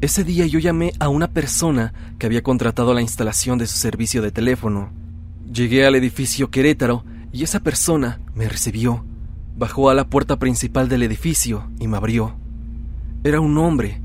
Ese 0.00 0.22
día 0.22 0.46
yo 0.46 0.58
llamé 0.58 0.92
a 1.00 1.08
una 1.08 1.28
persona 1.28 1.92
que 2.18 2.26
había 2.26 2.42
contratado 2.42 2.94
la 2.94 3.02
instalación 3.02 3.58
de 3.58 3.66
su 3.66 3.78
servicio 3.78 4.22
de 4.22 4.30
teléfono. 4.30 4.92
Llegué 5.50 5.86
al 5.86 5.94
edificio 5.94 6.50
Querétaro 6.50 7.04
y 7.32 7.44
esa 7.44 7.60
persona 7.60 8.20
me 8.34 8.48
recibió. 8.48 9.04
Bajó 9.56 9.90
a 9.90 9.94
la 9.94 10.08
puerta 10.08 10.38
principal 10.38 10.88
del 10.88 11.02
edificio 11.02 11.70
y 11.78 11.88
me 11.88 11.96
abrió. 11.96 12.36
Era 13.24 13.40
un 13.40 13.58
hombre. 13.58 14.00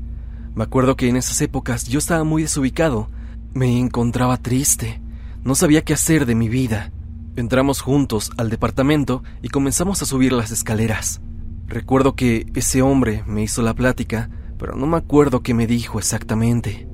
Me 0.54 0.64
acuerdo 0.64 0.96
que 0.96 1.08
en 1.08 1.16
esas 1.16 1.40
épocas 1.40 1.86
yo 1.86 1.98
estaba 1.98 2.24
muy 2.24 2.42
desubicado. 2.42 3.08
Me 3.52 3.78
encontraba 3.78 4.36
triste. 4.36 5.00
No 5.44 5.54
sabía 5.54 5.82
qué 5.82 5.94
hacer 5.94 6.26
de 6.26 6.34
mi 6.34 6.48
vida. 6.48 6.90
Entramos 7.36 7.80
juntos 7.80 8.32
al 8.36 8.50
departamento 8.50 9.22
y 9.42 9.48
comenzamos 9.48 10.02
a 10.02 10.06
subir 10.06 10.32
las 10.32 10.50
escaleras. 10.50 11.20
Recuerdo 11.66 12.14
que 12.14 12.46
ese 12.54 12.82
hombre 12.82 13.22
me 13.26 13.42
hizo 13.42 13.62
la 13.62 13.74
plática, 13.74 14.30
pero 14.58 14.76
no 14.76 14.86
me 14.86 14.96
acuerdo 14.96 15.42
qué 15.42 15.54
me 15.54 15.66
dijo 15.66 15.98
exactamente. 15.98 16.88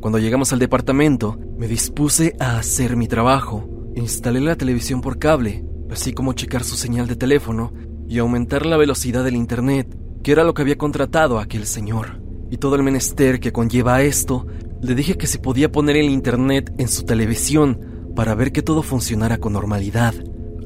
Cuando 0.00 0.18
llegamos 0.18 0.52
al 0.52 0.58
departamento, 0.58 1.38
me 1.58 1.68
dispuse 1.68 2.36
a 2.38 2.58
hacer 2.58 2.96
mi 2.96 3.08
trabajo. 3.08 3.68
Instalé 3.96 4.40
la 4.40 4.56
televisión 4.56 5.00
por 5.00 5.18
cable, 5.18 5.64
así 5.90 6.12
como 6.12 6.32
checar 6.32 6.64
su 6.64 6.76
señal 6.76 7.06
de 7.06 7.16
teléfono 7.16 7.72
y 8.08 8.18
aumentar 8.18 8.66
la 8.66 8.76
velocidad 8.76 9.24
del 9.24 9.36
Internet, 9.36 9.96
que 10.22 10.32
era 10.32 10.44
lo 10.44 10.54
que 10.54 10.62
había 10.62 10.78
contratado 10.78 11.38
aquel 11.38 11.66
señor. 11.66 12.22
Y 12.50 12.56
todo 12.56 12.76
el 12.76 12.82
menester 12.82 13.40
que 13.40 13.52
conlleva 13.52 14.02
esto, 14.02 14.46
le 14.80 14.94
dije 14.94 15.16
que 15.16 15.26
se 15.26 15.38
podía 15.38 15.70
poner 15.70 15.96
el 15.96 16.08
Internet 16.08 16.72
en 16.78 16.88
su 16.88 17.04
televisión 17.04 18.12
para 18.14 18.34
ver 18.34 18.52
que 18.52 18.62
todo 18.62 18.82
funcionara 18.82 19.38
con 19.38 19.52
normalidad. 19.52 20.14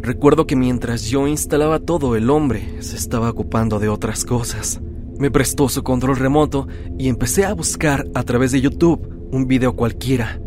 Recuerdo 0.01 0.47
que 0.47 0.57
mientras 0.57 1.05
yo 1.05 1.29
instalaba 1.29 1.79
todo, 1.79 2.17
el 2.17 2.31
hombre 2.31 2.83
se 2.83 2.97
estaba 2.97 3.31
ocupando 3.31 3.79
de 3.79 3.89
otras 3.89 4.25
cosas. 4.25 4.81
Me 5.19 5.31
prestó 5.31 5.69
su 5.69 5.83
control 5.83 6.17
remoto 6.17 6.67
y 6.99 7.09
empecé 7.09 7.45
a 7.45 7.55
buscar 7.55 8.07
a 8.15 8.23
través 8.25 8.53
de 8.53 8.61
YouTube 8.61 9.29
un 9.31 9.47
video 9.47 9.77
cualquiera. 9.77 10.41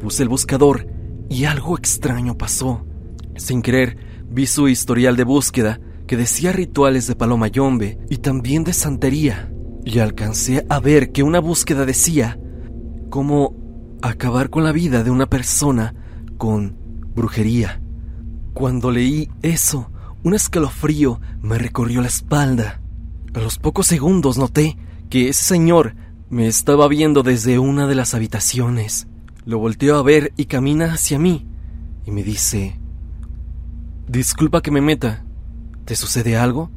Puse 0.00 0.22
el 0.22 0.28
buscador 0.28 0.86
y 1.28 1.44
algo 1.44 1.76
extraño 1.76 2.36
pasó. 2.36 2.84
Sin 3.36 3.62
querer, 3.62 3.96
vi 4.30 4.46
su 4.46 4.68
historial 4.68 5.16
de 5.16 5.24
búsqueda 5.24 5.80
que 6.06 6.16
decía 6.16 6.52
rituales 6.52 7.06
de 7.06 7.16
paloma 7.16 7.48
yombe 7.48 7.98
y 8.08 8.18
también 8.18 8.64
de 8.64 8.72
santería, 8.72 9.52
y 9.84 9.98
alcancé 9.98 10.66
a 10.68 10.80
ver 10.80 11.12
que 11.12 11.22
una 11.22 11.38
búsqueda 11.38 11.84
decía 11.84 12.38
cómo 13.10 13.54
acabar 14.02 14.50
con 14.50 14.64
la 14.64 14.72
vida 14.72 15.02
de 15.04 15.10
una 15.10 15.26
persona 15.26 15.94
con 16.36 16.76
brujería. 17.14 17.80
Cuando 18.54 18.90
leí 18.90 19.28
eso, 19.42 19.90
un 20.22 20.34
escalofrío 20.34 21.20
me 21.42 21.58
recorrió 21.58 22.00
la 22.00 22.08
espalda. 22.08 22.80
A 23.34 23.38
los 23.38 23.58
pocos 23.58 23.86
segundos 23.86 24.38
noté 24.38 24.76
que 25.10 25.28
ese 25.28 25.44
señor 25.44 25.94
me 26.30 26.46
estaba 26.46 26.88
viendo 26.88 27.22
desde 27.22 27.58
una 27.58 27.86
de 27.86 27.94
las 27.94 28.14
habitaciones. 28.14 29.06
Lo 29.44 29.58
volteó 29.58 29.96
a 29.96 30.02
ver 30.02 30.32
y 30.36 30.46
camina 30.46 30.92
hacia 30.92 31.18
mí 31.18 31.46
y 32.04 32.10
me 32.10 32.22
dice, 32.22 32.78
Disculpa 34.08 34.62
que 34.62 34.70
me 34.70 34.80
meta, 34.80 35.24
¿Te 35.84 35.96
sucede 35.96 36.36
algo? 36.36 36.70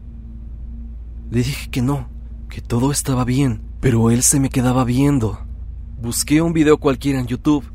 Le 1.30 1.40
dije 1.40 1.70
que 1.70 1.82
no, 1.82 2.10
que 2.50 2.62
todo 2.62 2.92
estaba 2.92 3.26
bien, 3.26 3.62
pero 3.80 4.10
él 4.10 4.22
se 4.24 4.40
me 4.40 4.50
quedaba 4.50 4.86
viendo. 4.86 5.40
Busqué 6.02 6.42
un 6.42 6.54
video 6.54 6.78
cualquiera 6.78 7.20
en 7.20 7.28
YouTube, 7.28 7.72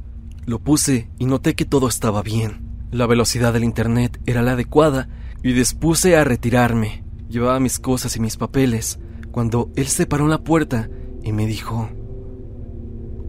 lo 0.46 0.58
puse 0.58 1.10
y 1.18 1.26
noté 1.26 1.54
que 1.54 1.66
todo 1.66 1.88
estaba 1.88 2.22
bien. 2.22 2.68
La 2.90 3.06
velocidad 3.06 3.52
del 3.52 3.64
internet 3.64 4.18
era 4.24 4.40
la 4.40 4.52
adecuada 4.52 5.08
y 5.42 5.52
dispuse 5.52 6.16
a 6.16 6.24
retirarme. 6.24 7.04
Llevaba 7.28 7.60
mis 7.60 7.78
cosas 7.78 8.16
y 8.16 8.20
mis 8.20 8.38
papeles 8.38 8.98
cuando 9.30 9.70
él 9.76 9.88
se 9.88 10.06
paró 10.06 10.24
en 10.24 10.30
la 10.30 10.42
puerta 10.42 10.88
y 11.22 11.32
me 11.32 11.46
dijo, 11.46 11.90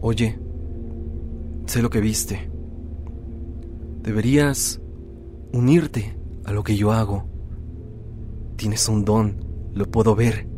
Oye, 0.00 0.38
sé 1.66 1.80
lo 1.80 1.90
que 1.90 2.00
viste. 2.00 2.50
Deberías 4.02 4.80
unirte 5.52 6.17
a 6.48 6.52
lo 6.52 6.64
que 6.64 6.76
yo 6.76 6.92
hago. 6.92 7.28
Tienes 8.56 8.88
un 8.88 9.04
don, 9.04 9.44
lo 9.74 9.90
puedo 9.90 10.14
ver, 10.14 10.48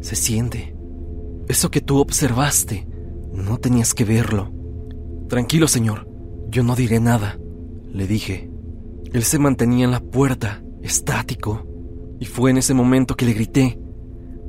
se 0.00 0.16
siente. 0.16 0.74
Eso 1.46 1.70
que 1.70 1.80
tú 1.80 1.98
observaste, 1.98 2.88
no 3.32 3.58
tenías 3.58 3.92
que 3.92 4.04
verlo. 4.04 4.50
Tranquilo, 5.28 5.68
señor, 5.68 6.08
yo 6.48 6.62
no 6.62 6.74
diré 6.74 7.00
nada, 7.00 7.38
le 7.92 8.06
dije. 8.06 8.50
Él 9.12 9.22
se 9.22 9.38
mantenía 9.38 9.84
en 9.84 9.90
la 9.90 10.00
puerta, 10.00 10.62
estático, 10.82 11.66
y 12.18 12.24
fue 12.24 12.50
en 12.50 12.56
ese 12.56 12.72
momento 12.72 13.14
que 13.14 13.26
le 13.26 13.34
grité, 13.34 13.78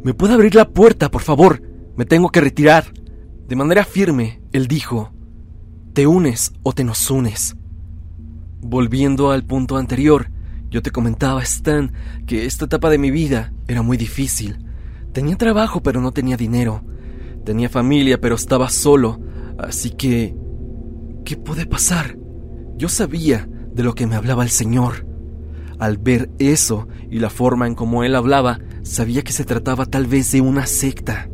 ¿Me 0.03 0.13
puede 0.13 0.35
abrir 0.35 0.55
la 0.55 0.69
puerta, 0.69 1.11
por 1.11 1.21
favor? 1.21 1.61
Me 1.97 2.05
tengo 2.05 2.29
que 2.29 2.39
retirar. 2.39 2.93
De 3.47 3.57
manera 3.57 3.83
firme, 3.83 4.41
él 4.53 4.67
dijo, 4.67 5.11
¿te 5.91 6.07
unes 6.07 6.53
o 6.63 6.71
te 6.71 6.85
nos 6.85 7.11
unes? 7.11 7.57
Volviendo 8.61 9.31
al 9.31 9.43
punto 9.43 9.75
anterior, 9.75 10.31
yo 10.69 10.81
te 10.81 10.91
comentaba, 10.91 11.41
Stan, 11.43 11.93
que 12.25 12.45
esta 12.45 12.65
etapa 12.65 12.89
de 12.89 12.97
mi 12.97 13.11
vida 13.11 13.53
era 13.67 13.81
muy 13.81 13.97
difícil. 13.97 14.57
Tenía 15.13 15.37
trabajo, 15.37 15.81
pero 15.81 16.01
no 16.01 16.11
tenía 16.11 16.35
dinero. 16.35 16.83
Tenía 17.45 17.69
familia, 17.69 18.19
pero 18.19 18.35
estaba 18.35 18.69
solo. 18.69 19.19
Así 19.57 19.91
que... 19.91 20.35
¿Qué 21.23 21.35
puede 21.35 21.65
pasar? 21.65 22.17
Yo 22.77 22.87
sabía 22.89 23.49
de 23.73 23.83
lo 23.83 23.95
que 23.95 24.07
me 24.07 24.15
hablaba 24.15 24.43
el 24.43 24.49
Señor. 24.49 25.05
Al 25.79 25.97
ver 25.97 26.29
eso 26.39 26.87
y 27.09 27.19
la 27.19 27.29
forma 27.29 27.67
en 27.67 27.75
cómo 27.75 28.03
él 28.03 28.15
hablaba, 28.15 28.59
sabía 28.83 29.23
que 29.23 29.33
se 29.33 29.43
trataba 29.43 29.85
tal 29.85 30.07
vez 30.07 30.31
de 30.31 30.41
una 30.41 30.65
secta, 30.65 31.29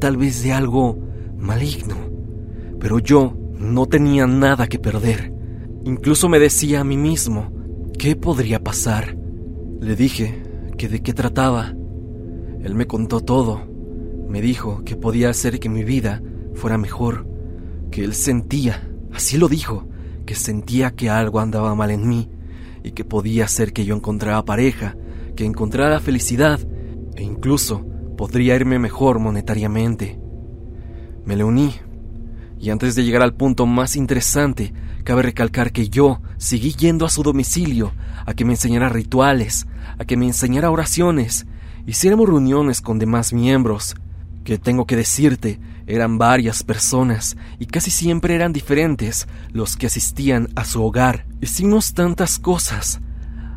tal 0.00 0.16
vez 0.16 0.42
de 0.42 0.52
algo 0.52 0.98
maligno. 1.36 1.96
Pero 2.80 2.98
yo 2.98 3.36
no 3.58 3.86
tenía 3.86 4.26
nada 4.26 4.66
que 4.66 4.78
perder. 4.78 5.32
Incluso 5.84 6.28
me 6.28 6.38
decía 6.38 6.80
a 6.80 6.84
mí 6.84 6.96
mismo, 6.96 7.52
¿Qué 7.98 8.14
podría 8.14 8.62
pasar? 8.62 9.16
Le 9.80 9.96
dije 9.96 10.40
que 10.76 10.88
de 10.88 11.02
qué 11.02 11.12
trataba. 11.12 11.74
Él 12.62 12.76
me 12.76 12.86
contó 12.86 13.20
todo. 13.22 13.66
Me 14.28 14.40
dijo 14.40 14.84
que 14.84 14.94
podía 14.94 15.30
hacer 15.30 15.58
que 15.58 15.68
mi 15.68 15.82
vida 15.82 16.22
fuera 16.54 16.78
mejor, 16.78 17.26
que 17.90 18.04
él 18.04 18.14
sentía, 18.14 18.88
así 19.12 19.36
lo 19.36 19.48
dijo, 19.48 19.88
que 20.26 20.36
sentía 20.36 20.92
que 20.92 21.10
algo 21.10 21.40
andaba 21.40 21.74
mal 21.74 21.90
en 21.90 22.08
mí 22.08 22.30
y 22.84 22.92
que 22.92 23.04
podía 23.04 23.46
hacer 23.46 23.72
que 23.72 23.84
yo 23.84 23.96
encontrara 23.96 24.44
pareja, 24.44 24.96
que 25.34 25.44
encontrara 25.44 25.98
felicidad 25.98 26.60
e 27.16 27.24
incluso 27.24 27.84
podría 28.16 28.54
irme 28.54 28.78
mejor 28.78 29.18
monetariamente. 29.18 30.20
Me 31.24 31.34
le 31.34 31.42
uní 31.42 31.74
y 32.60 32.70
antes 32.70 32.94
de 32.94 33.02
llegar 33.02 33.22
al 33.22 33.34
punto 33.34 33.66
más 33.66 33.96
interesante, 33.96 34.72
cabe 35.02 35.22
recalcar 35.22 35.72
que 35.72 35.88
yo 35.88 36.20
seguí 36.38 36.72
yendo 36.72 37.04
a 37.04 37.10
su 37.10 37.22
domicilio 37.22 37.92
a 38.24 38.34
que 38.34 38.44
me 38.44 38.54
enseñara 38.54 38.88
rituales, 38.88 39.66
a 39.98 40.04
que 40.04 40.16
me 40.16 40.26
enseñara 40.26 40.70
oraciones, 40.70 41.46
hiciéramos 41.86 42.28
reuniones 42.28 42.80
con 42.80 42.98
demás 42.98 43.32
miembros, 43.32 43.94
que 44.44 44.58
tengo 44.58 44.86
que 44.86 44.96
decirte, 44.96 45.60
eran 45.86 46.18
varias 46.18 46.62
personas 46.62 47.36
y 47.58 47.66
casi 47.66 47.90
siempre 47.90 48.34
eran 48.34 48.52
diferentes 48.52 49.26
los 49.52 49.76
que 49.76 49.86
asistían 49.86 50.48
a 50.54 50.64
su 50.64 50.82
hogar. 50.82 51.26
Hicimos 51.40 51.94
tantas 51.94 52.38
cosas. 52.38 53.00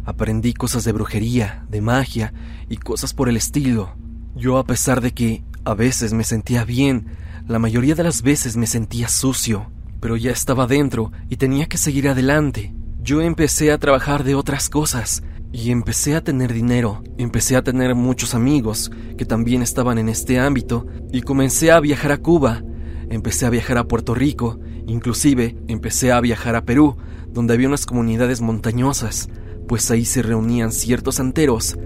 Aprendí 0.06 0.54
cosas 0.54 0.84
de 0.84 0.94
brujería, 0.94 1.66
de 1.70 1.82
magia 1.82 2.34
y 2.70 2.78
cosas 2.78 3.14
por 3.14 3.30
el 3.30 3.38
estilo. 3.38 3.96
Yo 4.36 4.58
a 4.58 4.66
pesar 4.66 5.02
de 5.02 5.14
que 5.14 5.44
a 5.66 5.74
veces 5.74 6.14
me 6.14 6.24
sentía 6.24 6.64
bien, 6.64 7.08
la 7.48 7.60
mayoría 7.60 7.96
de 7.96 8.04
las 8.04 8.22
veces 8.22 8.56
me 8.56 8.66
sentía 8.66 9.10
sucio, 9.10 9.70
pero 10.02 10.18
ya 10.18 10.32
estaba 10.32 10.68
dentro 10.68 11.14
y 11.30 11.38
tenía 11.38 11.68
que 11.68 11.78
seguir 11.78 12.10
adelante. 12.10 12.74
Yo 13.02 13.22
empecé 13.22 13.72
a 13.72 13.78
trabajar 13.78 14.26
de 14.26 14.36
otras 14.36 14.68
cosas 14.68 15.24
y 15.54 15.72
empecé 15.72 16.16
a 16.16 16.24
tener 16.24 16.54
dinero, 16.54 17.04
empecé 17.18 17.56
a 17.56 17.64
tener 17.64 17.96
muchos 17.96 18.36
amigos 18.36 18.92
que 19.18 19.26
también 19.26 19.62
estaban 19.62 19.98
en 19.98 20.10
este 20.10 20.40
ámbito 20.40 20.88
y 21.12 21.22
comencé 21.22 21.72
a 21.72 21.80
viajar 21.80 22.12
a 22.12 22.18
Cuba, 22.18 22.64
empecé 23.10 23.46
a 23.46 23.50
viajar 23.50 23.78
a 23.78 23.86
Puerto 23.86 24.14
Rico, 24.16 24.60
inclusive 24.88 25.56
empecé 25.68 26.12
a 26.12 26.20
viajar 26.20 26.56
a 26.56 26.66
Perú, 26.66 26.98
donde 27.30 27.54
había 27.54 27.68
unas 27.68 27.86
comunidades 27.86 28.42
montañosas, 28.42 29.30
pues 29.68 29.90
ahí 29.92 30.06
se 30.06 30.22
reunían 30.22 30.72
ciertos 30.72 31.16
santeros 31.16 31.78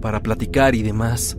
para 0.00 0.22
platicar 0.22 0.74
y 0.74 0.82
demás. 0.82 1.36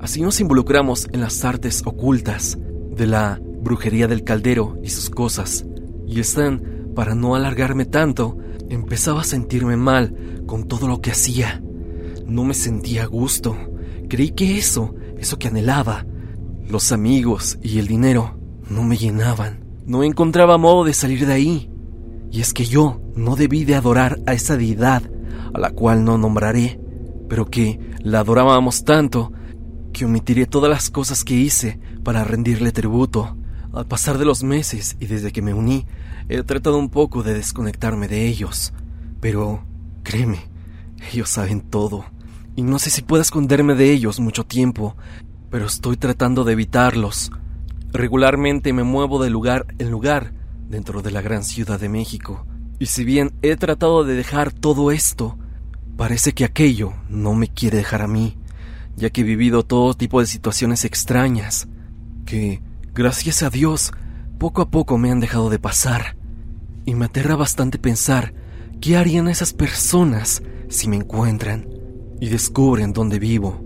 Así 0.00 0.20
nos 0.20 0.40
involucramos 0.40 1.08
en 1.12 1.20
las 1.20 1.44
artes 1.44 1.82
ocultas, 1.86 2.58
de 2.94 3.06
la 3.06 3.40
brujería 3.64 4.06
del 4.06 4.22
caldero 4.22 4.78
y 4.82 4.90
sus 4.90 5.10
cosas, 5.10 5.66
y 6.06 6.20
están, 6.20 6.92
para 6.94 7.14
no 7.14 7.34
alargarme 7.34 7.86
tanto, 7.86 8.38
empezaba 8.68 9.22
a 9.22 9.24
sentirme 9.24 9.76
mal 9.76 10.42
con 10.46 10.68
todo 10.68 10.86
lo 10.86 11.00
que 11.00 11.10
hacía. 11.10 11.62
No 12.26 12.44
me 12.44 12.54
sentía 12.54 13.04
a 13.04 13.06
gusto. 13.06 13.56
Creí 14.08 14.30
que 14.30 14.58
eso, 14.58 14.94
eso 15.18 15.38
que 15.38 15.48
anhelaba, 15.48 16.06
los 16.68 16.92
amigos 16.92 17.58
y 17.62 17.78
el 17.78 17.86
dinero, 17.86 18.38
no 18.70 18.84
me 18.84 18.96
llenaban. 18.96 19.64
No 19.86 20.02
encontraba 20.02 20.58
modo 20.58 20.84
de 20.84 20.94
salir 20.94 21.26
de 21.26 21.32
ahí. 21.32 21.70
Y 22.30 22.40
es 22.40 22.52
que 22.52 22.64
yo 22.64 23.00
no 23.14 23.36
debí 23.36 23.64
de 23.64 23.74
adorar 23.74 24.20
a 24.26 24.32
esa 24.32 24.56
deidad, 24.56 25.02
a 25.52 25.58
la 25.58 25.70
cual 25.70 26.04
no 26.04 26.18
nombraré, 26.18 26.80
pero 27.28 27.46
que 27.46 27.80
la 28.00 28.20
adorábamos 28.20 28.84
tanto 28.84 29.32
que 29.92 30.04
omitiré 30.04 30.46
todas 30.46 30.70
las 30.70 30.90
cosas 30.90 31.24
que 31.24 31.34
hice 31.34 31.78
para 32.02 32.24
rendirle 32.24 32.72
tributo. 32.72 33.36
Al 33.74 33.86
pasar 33.86 34.18
de 34.18 34.24
los 34.24 34.42
meses 34.42 34.96
y 35.00 35.06
desde 35.06 35.32
que 35.32 35.42
me 35.42 35.54
uní, 35.54 35.86
he 36.28 36.42
tratado 36.42 36.78
un 36.78 36.90
poco 36.90 37.22
de 37.22 37.34
desconectarme 37.34 38.08
de 38.08 38.26
ellos. 38.26 38.72
Pero, 39.20 39.64
créeme, 40.02 40.38
ellos 41.12 41.28
saben 41.28 41.60
todo. 41.60 42.04
Y 42.56 42.62
no 42.62 42.78
sé 42.78 42.90
si 42.90 43.02
puedo 43.02 43.22
esconderme 43.22 43.74
de 43.74 43.90
ellos 43.90 44.20
mucho 44.20 44.44
tiempo, 44.44 44.96
pero 45.50 45.66
estoy 45.66 45.96
tratando 45.96 46.44
de 46.44 46.52
evitarlos. 46.52 47.30
Regularmente 47.92 48.72
me 48.72 48.84
muevo 48.84 49.22
de 49.22 49.30
lugar 49.30 49.66
en 49.78 49.90
lugar 49.90 50.32
dentro 50.68 51.02
de 51.02 51.10
la 51.10 51.22
gran 51.22 51.42
ciudad 51.44 51.80
de 51.80 51.88
México. 51.88 52.46
Y 52.78 52.86
si 52.86 53.04
bien 53.04 53.32
he 53.42 53.56
tratado 53.56 54.04
de 54.04 54.14
dejar 54.14 54.52
todo 54.52 54.90
esto, 54.90 55.36
parece 55.96 56.32
que 56.32 56.44
aquello 56.44 56.92
no 57.08 57.34
me 57.34 57.48
quiere 57.48 57.78
dejar 57.78 58.02
a 58.02 58.08
mí 58.08 58.36
ya 58.96 59.10
que 59.10 59.22
he 59.22 59.24
vivido 59.24 59.64
todo 59.64 59.94
tipo 59.94 60.20
de 60.20 60.26
situaciones 60.26 60.84
extrañas, 60.84 61.68
que, 62.26 62.62
gracias 62.94 63.42
a 63.42 63.50
Dios, 63.50 63.92
poco 64.38 64.62
a 64.62 64.70
poco 64.70 64.98
me 64.98 65.10
han 65.10 65.18
dejado 65.18 65.50
de 65.50 65.58
pasar. 65.58 66.16
Y 66.84 66.94
me 66.94 67.06
aterra 67.06 67.34
bastante 67.34 67.78
pensar 67.78 68.34
qué 68.80 68.96
harían 68.96 69.28
esas 69.28 69.52
personas 69.52 70.42
si 70.68 70.88
me 70.88 70.96
encuentran 70.96 71.68
y 72.20 72.28
descubren 72.28 72.92
dónde 72.92 73.18
vivo. 73.18 73.60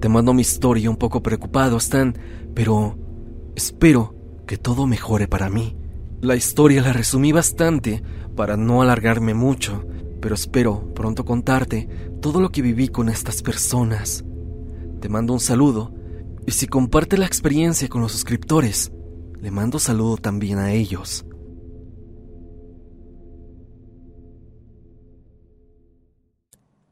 Te 0.00 0.08
mando 0.08 0.32
mi 0.32 0.42
historia 0.42 0.88
un 0.88 0.96
poco 0.96 1.22
preocupado, 1.22 1.78
Stan, 1.78 2.16
pero 2.54 2.96
espero 3.56 4.14
que 4.46 4.56
todo 4.56 4.86
mejore 4.86 5.26
para 5.26 5.50
mí. 5.50 5.76
La 6.20 6.36
historia 6.36 6.82
la 6.82 6.92
resumí 6.92 7.32
bastante 7.32 8.02
para 8.36 8.56
no 8.56 8.82
alargarme 8.82 9.34
mucho, 9.34 9.84
pero 10.20 10.34
espero 10.34 10.94
pronto 10.94 11.24
contarte 11.24 11.88
todo 12.20 12.40
lo 12.40 12.50
que 12.50 12.62
viví 12.62 12.88
con 12.88 13.08
estas 13.08 13.42
personas. 13.42 14.24
Te 15.00 15.08
mando 15.08 15.32
un 15.32 15.40
saludo 15.40 15.94
y 16.46 16.52
si 16.52 16.66
comparte 16.66 17.18
la 17.18 17.26
experiencia 17.26 17.88
con 17.88 18.00
los 18.00 18.12
suscriptores, 18.12 18.92
le 19.40 19.50
mando 19.50 19.78
saludo 19.78 20.16
también 20.16 20.58
a 20.58 20.72
ellos. 20.72 21.24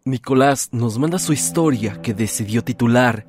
Nicolás 0.05 0.71
nos 0.73 0.99
manda 0.99 1.19
su 1.19 1.33
historia 1.33 2.01
que 2.01 2.15
decidió 2.15 2.65
titular 2.65 3.27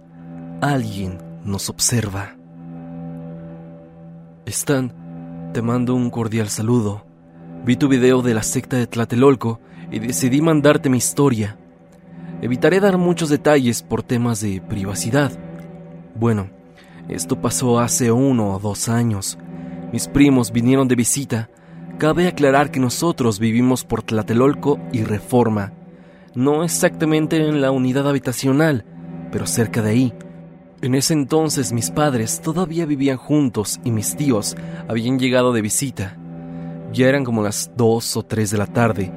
Alguien 0.62 1.18
nos 1.46 1.70
observa. 1.70 2.36
Stan, 4.46 5.52
te 5.54 5.62
mando 5.62 5.96
un 5.96 6.10
cordial 6.10 6.50
saludo. 6.50 7.06
Vi 7.66 7.76
tu 7.76 7.88
video 7.88 8.22
de 8.22 8.34
la 8.34 8.44
secta 8.44 8.78
de 8.78 8.88
Tlatelolco 8.88 9.60
y 9.92 10.00
decidí 10.00 10.42
mandarte 10.42 10.90
mi 10.90 10.98
historia. 10.98 11.58
Evitaré 12.42 12.80
dar 12.80 12.98
muchos 12.98 13.30
detalles 13.30 13.84
por 13.84 14.04
temas 14.04 14.42
de 14.42 14.62
privacidad. 14.62 15.32
Bueno, 16.16 16.50
esto 17.08 17.42
pasó 17.42 17.80
hace 17.80 18.12
uno 18.12 18.54
o 18.54 18.60
dos 18.60 18.90
años. 18.90 19.38
Mis 19.92 20.08
primos 20.08 20.52
vinieron 20.52 20.88
de 20.88 20.96
visita. 20.96 21.50
Cabe 21.98 22.28
aclarar 22.28 22.72
que 22.72 22.80
nosotros 22.80 23.40
vivimos 23.40 23.84
por 23.84 24.04
Tlatelolco 24.04 24.80
y 24.92 25.04
Reforma. 25.04 25.74
No 26.36 26.64
exactamente 26.64 27.38
en 27.38 27.62
la 27.62 27.72
unidad 27.72 28.08
habitacional, 28.08 28.86
pero 29.32 29.48
cerca 29.48 29.82
de 29.82 29.90
ahí. 29.90 30.14
En 30.82 30.96
ese 30.96 31.14
entonces 31.14 31.74
mis 31.74 31.92
padres 31.92 32.42
todavía 32.42 32.86
vivían 32.86 33.18
juntos 33.18 33.80
y 33.84 33.92
mis 33.92 34.16
tíos 34.16 34.56
habían 34.88 35.20
llegado 35.20 35.52
de 35.52 35.62
visita. 35.62 36.16
Ya 36.94 37.08
eran 37.08 37.26
como 37.26 37.44
las 37.44 37.72
dos 37.76 38.16
o 38.16 38.24
tres 38.24 38.52
de 38.52 38.58
la 38.58 38.68
tarde 38.68 39.12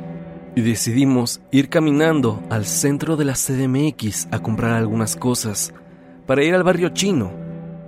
y 0.55 0.61
decidimos 0.61 1.41
ir 1.51 1.69
caminando 1.69 2.43
al 2.51 2.67
centro 2.67 3.17
de 3.17 3.25
la 3.25 3.35
CDMX 3.35 4.29
a 4.31 4.41
comprar 4.41 4.73
algunas 4.73 5.17
cosas 5.17 5.73
para 6.27 6.45
ir 6.45 6.55
al 6.55 6.63
barrio 6.63 6.91
chino. 6.91 7.33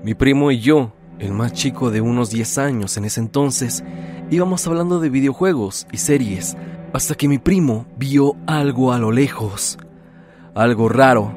Mi 0.03 0.15
primo 0.15 0.51
y 0.51 0.61
yo, 0.61 0.93
el 1.19 1.33
más 1.33 1.53
chico 1.53 1.91
de 1.91 2.01
unos 2.01 2.31
10 2.31 2.59
años 2.59 2.97
en 2.97 3.05
ese 3.05 3.21
entonces, 3.21 3.85
íbamos 4.31 4.67
hablando 4.67 5.01
de 5.01 5.11
videojuegos 5.11 5.87
y 5.93 5.99
series 5.99 6.57
hasta 6.93 7.15
que 7.15 7.29
mi 7.29 7.39
primo 7.39 7.87
vio 7.97 8.37
algo 8.47 8.93
a 8.93 8.99
lo 8.99 9.11
lejos. 9.11 9.79
Algo 10.55 10.89
raro. 10.89 11.37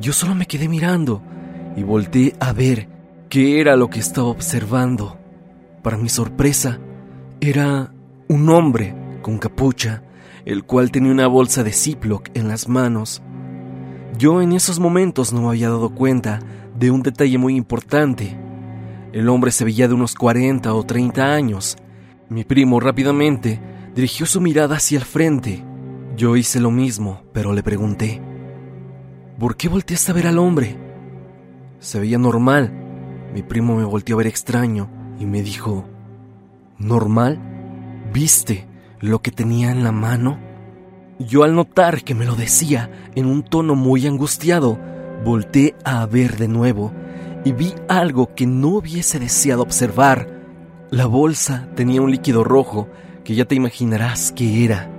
Yo 0.00 0.12
solo 0.12 0.34
me 0.34 0.46
quedé 0.46 0.68
mirando 0.68 1.22
y 1.76 1.82
volteé 1.82 2.34
a 2.38 2.52
ver 2.52 2.88
qué 3.28 3.60
era 3.60 3.76
lo 3.76 3.90
que 3.90 3.98
estaba 3.98 4.28
observando. 4.28 5.18
Para 5.82 5.96
mi 5.96 6.08
sorpresa, 6.08 6.78
era 7.40 7.92
un 8.28 8.48
hombre 8.48 8.94
con 9.22 9.38
capucha, 9.38 10.02
el 10.44 10.64
cual 10.64 10.90
tenía 10.90 11.12
una 11.12 11.26
bolsa 11.26 11.64
de 11.64 11.72
Ziploc 11.72 12.28
en 12.34 12.48
las 12.48 12.68
manos. 12.68 13.22
Yo 14.22 14.40
en 14.40 14.52
esos 14.52 14.78
momentos 14.78 15.32
no 15.32 15.42
me 15.42 15.48
había 15.48 15.68
dado 15.68 15.90
cuenta 15.90 16.38
de 16.78 16.92
un 16.92 17.02
detalle 17.02 17.38
muy 17.38 17.56
importante. 17.56 18.38
El 19.12 19.28
hombre 19.28 19.50
se 19.50 19.64
veía 19.64 19.88
de 19.88 19.94
unos 19.94 20.14
40 20.14 20.72
o 20.72 20.84
30 20.84 21.34
años. 21.34 21.76
Mi 22.28 22.44
primo 22.44 22.78
rápidamente 22.78 23.60
dirigió 23.96 24.24
su 24.26 24.40
mirada 24.40 24.76
hacia 24.76 24.98
el 24.98 25.04
frente. 25.04 25.64
Yo 26.16 26.36
hice 26.36 26.60
lo 26.60 26.70
mismo, 26.70 27.24
pero 27.32 27.52
le 27.52 27.64
pregunté, 27.64 28.22
¿por 29.40 29.56
qué 29.56 29.68
volteaste 29.68 30.12
a 30.12 30.14
ver 30.14 30.28
al 30.28 30.38
hombre? 30.38 30.76
Se 31.80 31.98
veía 31.98 32.16
normal. 32.16 32.72
Mi 33.34 33.42
primo 33.42 33.74
me 33.74 33.84
volteó 33.84 34.14
a 34.14 34.18
ver 34.18 34.28
extraño 34.28 34.88
y 35.18 35.26
me 35.26 35.42
dijo, 35.42 35.84
¿Normal? 36.78 37.40
¿Viste 38.12 38.68
lo 39.00 39.20
que 39.20 39.32
tenía 39.32 39.72
en 39.72 39.82
la 39.82 39.90
mano? 39.90 40.51
Yo 41.26 41.44
al 41.44 41.54
notar 41.54 42.02
que 42.02 42.14
me 42.14 42.24
lo 42.24 42.34
decía 42.34 42.90
en 43.14 43.26
un 43.26 43.42
tono 43.42 43.74
muy 43.74 44.06
angustiado, 44.06 44.78
volteé 45.24 45.74
a 45.84 46.04
ver 46.06 46.36
de 46.36 46.48
nuevo 46.48 46.92
y 47.44 47.52
vi 47.52 47.74
algo 47.88 48.34
que 48.34 48.46
no 48.46 48.68
hubiese 48.68 49.18
deseado 49.18 49.62
observar. 49.62 50.28
La 50.90 51.06
bolsa 51.06 51.68
tenía 51.74 52.02
un 52.02 52.10
líquido 52.10 52.44
rojo 52.44 52.88
que 53.24 53.34
ya 53.34 53.44
te 53.44 53.54
imaginarás 53.54 54.32
qué 54.32 54.64
era. 54.64 54.90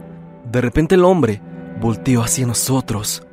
De 0.50 0.62
repente 0.62 0.96
el 0.96 1.04
hombre 1.04 1.42
volteó 1.82 2.24
hacia 2.24 2.46
nosotros 2.46 3.24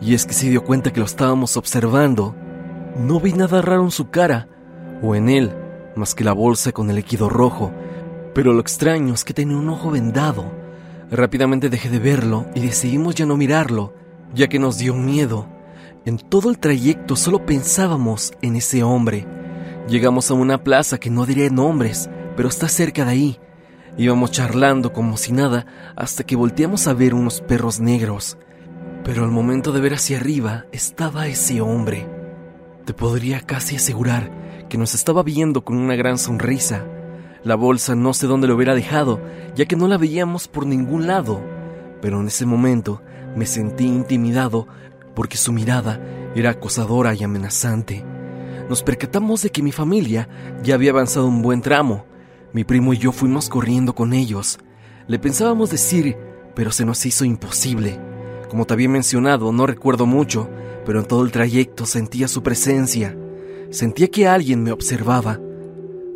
y 0.00 0.14
es 0.14 0.24
que 0.24 0.32
se 0.32 0.48
dio 0.48 0.64
cuenta 0.64 0.92
que 0.92 1.00
lo 1.00 1.06
estábamos 1.06 1.56
observando. 1.56 2.34
No 2.96 3.20
vi 3.20 3.32
nada 3.32 3.62
raro 3.62 3.84
en 3.84 3.90
su 3.90 4.10
cara 4.10 4.48
o 5.02 5.14
en 5.14 5.28
él 5.28 5.52
más 5.96 6.14
que 6.14 6.24
la 6.24 6.32
bolsa 6.32 6.72
con 6.72 6.88
el 6.88 6.96
líquido 6.96 7.28
rojo, 7.28 7.72
pero 8.34 8.52
lo 8.52 8.60
extraño 8.60 9.12
es 9.12 9.24
que 9.24 9.34
tenía 9.34 9.56
un 9.56 9.68
ojo 9.68 9.90
vendado. 9.90 10.61
Rápidamente 11.12 11.68
dejé 11.68 11.90
de 11.90 11.98
verlo 11.98 12.46
y 12.54 12.60
decidimos 12.60 13.14
ya 13.14 13.26
no 13.26 13.36
mirarlo, 13.36 13.92
ya 14.34 14.48
que 14.48 14.58
nos 14.58 14.78
dio 14.78 14.94
miedo. 14.94 15.46
En 16.06 16.16
todo 16.16 16.48
el 16.48 16.58
trayecto 16.58 17.16
solo 17.16 17.44
pensábamos 17.44 18.32
en 18.40 18.56
ese 18.56 18.82
hombre. 18.82 19.26
Llegamos 19.90 20.30
a 20.30 20.34
una 20.34 20.64
plaza 20.64 20.96
que 20.96 21.10
no 21.10 21.26
diré 21.26 21.50
nombres, 21.50 22.08
pero 22.34 22.48
está 22.48 22.66
cerca 22.66 23.04
de 23.04 23.10
ahí. 23.10 23.40
Íbamos 23.98 24.30
charlando 24.30 24.94
como 24.94 25.18
si 25.18 25.32
nada 25.32 25.66
hasta 25.96 26.24
que 26.24 26.34
volteamos 26.34 26.88
a 26.88 26.94
ver 26.94 27.12
unos 27.12 27.42
perros 27.42 27.78
negros. 27.78 28.38
Pero 29.04 29.24
al 29.24 29.30
momento 29.30 29.72
de 29.72 29.82
ver 29.82 29.92
hacia 29.92 30.16
arriba 30.16 30.64
estaba 30.72 31.26
ese 31.26 31.60
hombre. 31.60 32.08
Te 32.86 32.94
podría 32.94 33.42
casi 33.42 33.76
asegurar 33.76 34.32
que 34.70 34.78
nos 34.78 34.94
estaba 34.94 35.22
viendo 35.22 35.62
con 35.62 35.76
una 35.76 35.94
gran 35.94 36.16
sonrisa. 36.16 36.86
La 37.44 37.56
bolsa 37.56 37.94
no 37.96 38.14
sé 38.14 38.26
dónde 38.26 38.46
lo 38.46 38.54
hubiera 38.54 38.74
dejado, 38.74 39.20
ya 39.56 39.66
que 39.66 39.74
no 39.74 39.88
la 39.88 39.98
veíamos 39.98 40.46
por 40.46 40.64
ningún 40.64 41.06
lado. 41.06 41.42
Pero 42.00 42.20
en 42.20 42.28
ese 42.28 42.46
momento 42.46 43.02
me 43.36 43.46
sentí 43.46 43.84
intimidado 43.84 44.68
porque 45.14 45.36
su 45.36 45.52
mirada 45.52 46.00
era 46.34 46.50
acosadora 46.50 47.14
y 47.14 47.24
amenazante. 47.24 48.04
Nos 48.68 48.82
percatamos 48.82 49.42
de 49.42 49.50
que 49.50 49.62
mi 49.62 49.72
familia 49.72 50.28
ya 50.62 50.74
había 50.74 50.92
avanzado 50.92 51.26
un 51.26 51.42
buen 51.42 51.62
tramo. 51.62 52.06
Mi 52.52 52.64
primo 52.64 52.94
y 52.94 52.98
yo 52.98 53.12
fuimos 53.12 53.48
corriendo 53.48 53.94
con 53.94 54.12
ellos. 54.12 54.58
Le 55.08 55.18
pensábamos 55.18 55.70
decir, 55.70 56.16
pero 56.54 56.70
se 56.70 56.84
nos 56.84 57.04
hizo 57.04 57.24
imposible. 57.24 57.98
Como 58.48 58.66
te 58.66 58.74
había 58.74 58.88
mencionado, 58.88 59.52
no 59.52 59.66
recuerdo 59.66 60.06
mucho, 60.06 60.48
pero 60.86 61.00
en 61.00 61.06
todo 61.06 61.24
el 61.24 61.32
trayecto 61.32 61.86
sentía 61.86 62.28
su 62.28 62.42
presencia. 62.42 63.16
Sentía 63.70 64.08
que 64.08 64.28
alguien 64.28 64.62
me 64.62 64.72
observaba. 64.72 65.40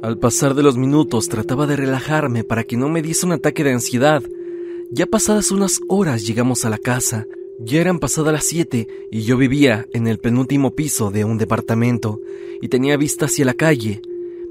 Al 0.02 0.18
pasar 0.18 0.54
de 0.54 0.62
los 0.62 0.76
minutos 0.76 1.28
trataba 1.28 1.66
de 1.66 1.74
relajarme 1.74 2.44
para 2.44 2.64
que 2.64 2.76
no 2.76 2.88
me 2.88 3.00
diese 3.00 3.24
un 3.24 3.32
ataque 3.32 3.64
de 3.64 3.72
ansiedad. 3.72 4.22
Ya 4.90 5.06
pasadas 5.06 5.50
unas 5.50 5.80
horas 5.88 6.26
llegamos 6.26 6.64
a 6.64 6.70
la 6.70 6.78
casa. 6.78 7.26
Ya 7.58 7.80
eran 7.80 7.98
pasadas 7.98 8.32
las 8.32 8.44
siete 8.44 8.88
y 9.10 9.22
yo 9.22 9.38
vivía 9.38 9.86
en 9.92 10.06
el 10.06 10.18
penúltimo 10.18 10.74
piso 10.74 11.10
de 11.10 11.24
un 11.24 11.38
departamento 11.38 12.20
y 12.60 12.68
tenía 12.68 12.98
vista 12.98 13.24
hacia 13.24 13.46
la 13.46 13.54
calle. 13.54 14.02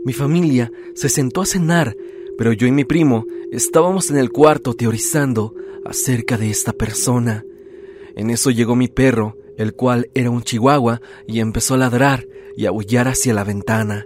Mi 0.03 0.13
familia 0.13 0.71
se 0.95 1.10
sentó 1.10 1.41
a 1.41 1.45
cenar, 1.45 1.95
pero 2.38 2.51
yo 2.51 2.65
y 2.65 2.71
mi 2.71 2.84
primo 2.84 3.27
estábamos 3.51 4.10
en 4.10 4.17
el 4.17 4.31
cuarto 4.31 4.73
teorizando 4.73 5.53
acerca 5.86 6.38
de 6.38 6.49
esta 6.49 6.73
persona. 6.73 7.45
En 8.15 8.31
eso 8.31 8.49
llegó 8.49 8.75
mi 8.75 8.88
perro, 8.88 9.38
el 9.58 9.73
cual 9.73 10.10
era 10.15 10.31
un 10.31 10.41
chihuahua, 10.41 11.01
y 11.27 11.39
empezó 11.39 11.75
a 11.75 11.77
ladrar 11.77 12.27
y 12.58 12.65
aullar 12.65 13.08
hacia 13.08 13.34
la 13.34 13.43
ventana. 13.43 14.05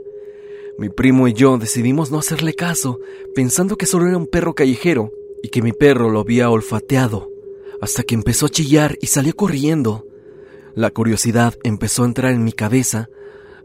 Mi 0.79 0.87
primo 0.87 1.27
y 1.27 1.33
yo 1.33 1.57
decidimos 1.57 2.09
no 2.09 2.19
hacerle 2.19 2.53
caso, 2.53 3.01
pensando 3.35 3.75
que 3.75 3.85
solo 3.85 4.07
era 4.07 4.15
un 4.15 4.27
perro 4.27 4.55
callejero 4.55 5.11
y 5.43 5.49
que 5.49 5.61
mi 5.61 5.73
perro 5.73 6.09
lo 6.09 6.21
había 6.21 6.49
olfateado, 6.49 7.29
hasta 7.81 8.03
que 8.03 8.15
empezó 8.15 8.45
a 8.45 8.49
chillar 8.49 8.97
y 9.01 9.07
salió 9.07 9.35
corriendo. 9.35 10.07
La 10.75 10.89
curiosidad 10.89 11.55
empezó 11.65 12.03
a 12.03 12.05
entrar 12.05 12.31
en 12.31 12.45
mi 12.45 12.53
cabeza, 12.53 13.09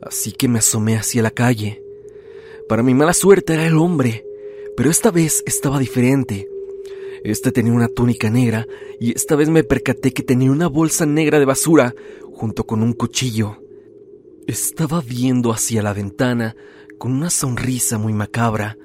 así 0.03 0.33
que 0.33 0.49
me 0.49 0.59
asomé 0.59 0.97
hacia 0.97 1.23
la 1.23 1.31
calle. 1.31 1.85
Para 2.69 2.83
mi 2.83 2.95
mala 2.95 3.15
suerte 3.15 3.55
era 3.55 3.65
el 3.65 3.77
hombre, 3.77 4.27
pero 4.77 4.91
esta 4.91 5.13
vez 5.13 5.45
estaba 5.47 5.79
diferente. 5.79 6.49
Este 7.23 7.53
tenía 7.53 7.75
una 7.75 7.87
túnica 7.87 8.29
negra 8.29 8.67
y 8.99 9.13
esta 9.13 9.37
vez 9.37 9.49
me 9.51 9.63
percaté 9.63 10.13
que 10.13 10.25
tenía 10.25 10.51
una 10.51 10.67
bolsa 10.67 11.07
negra 11.07 11.39
de 11.39 11.45
basura 11.45 11.95
junto 12.33 12.67
con 12.67 12.83
un 12.83 12.93
cuchillo. 12.93 13.61
Estaba 14.49 15.01
viendo 15.01 15.53
hacia 15.53 15.81
la 15.81 15.93
ventana 15.93 16.57
con 16.99 17.13
una 17.13 17.31
sonrisa 17.31 17.99
muy 17.99 18.13
macabra. 18.13 18.77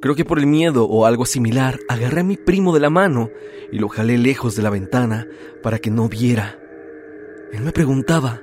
Creo 0.00 0.14
que 0.14 0.24
por 0.24 0.38
el 0.38 0.46
miedo 0.46 0.84
o 0.84 1.06
algo 1.06 1.26
similar 1.26 1.78
agarré 1.88 2.20
a 2.20 2.24
mi 2.24 2.36
primo 2.36 2.74
de 2.74 2.80
la 2.80 2.90
mano 2.90 3.30
y 3.70 3.78
lo 3.78 3.88
jalé 3.88 4.18
lejos 4.18 4.56
de 4.56 4.62
la 4.62 4.70
ventana 4.70 5.26
para 5.62 5.78
que 5.78 5.90
no 5.90 6.08
viera. 6.08 6.58
Él 7.52 7.62
me 7.62 7.72
preguntaba, 7.72 8.40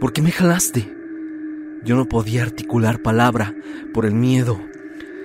¿por 0.00 0.12
qué 0.12 0.22
me 0.22 0.30
jalaste? 0.30 0.92
Yo 1.84 1.96
no 1.96 2.08
podía 2.08 2.42
articular 2.42 3.02
palabra 3.02 3.54
por 3.92 4.06
el 4.06 4.14
miedo. 4.14 4.60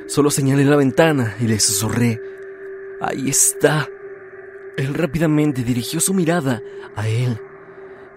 Solo 0.08 0.32
señalé 0.32 0.66
la 0.66 0.76
ventana 0.76 1.36
y 1.40 1.48
le 1.48 1.60
susurré, 1.60 2.20
Ahí 3.02 3.30
está. 3.30 3.88
Él 4.76 4.94
rápidamente 4.94 5.64
dirigió 5.64 6.02
su 6.02 6.14
mirada 6.14 6.62
a 6.96 7.08
él. 7.08 7.40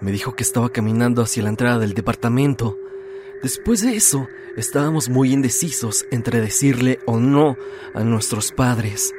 Me 0.01 0.11
dijo 0.11 0.35
que 0.35 0.43
estaba 0.43 0.71
caminando 0.71 1.23
hacia 1.23 1.45
la 1.45 1.51
entrada 1.51 1.79
del 1.79 1.95
departamento. 1.95 2.79
Después 3.43 3.81
de 3.81 3.97
eso, 3.97 4.29
estábamos 4.57 5.09
muy 5.09 5.33
indecisos 5.33 6.07
entre 6.13 6.41
decirle 6.41 7.01
o 7.07 7.19
no 7.19 7.57
a 7.93 8.05
nuestros 8.05 8.53
padres. 8.53 9.13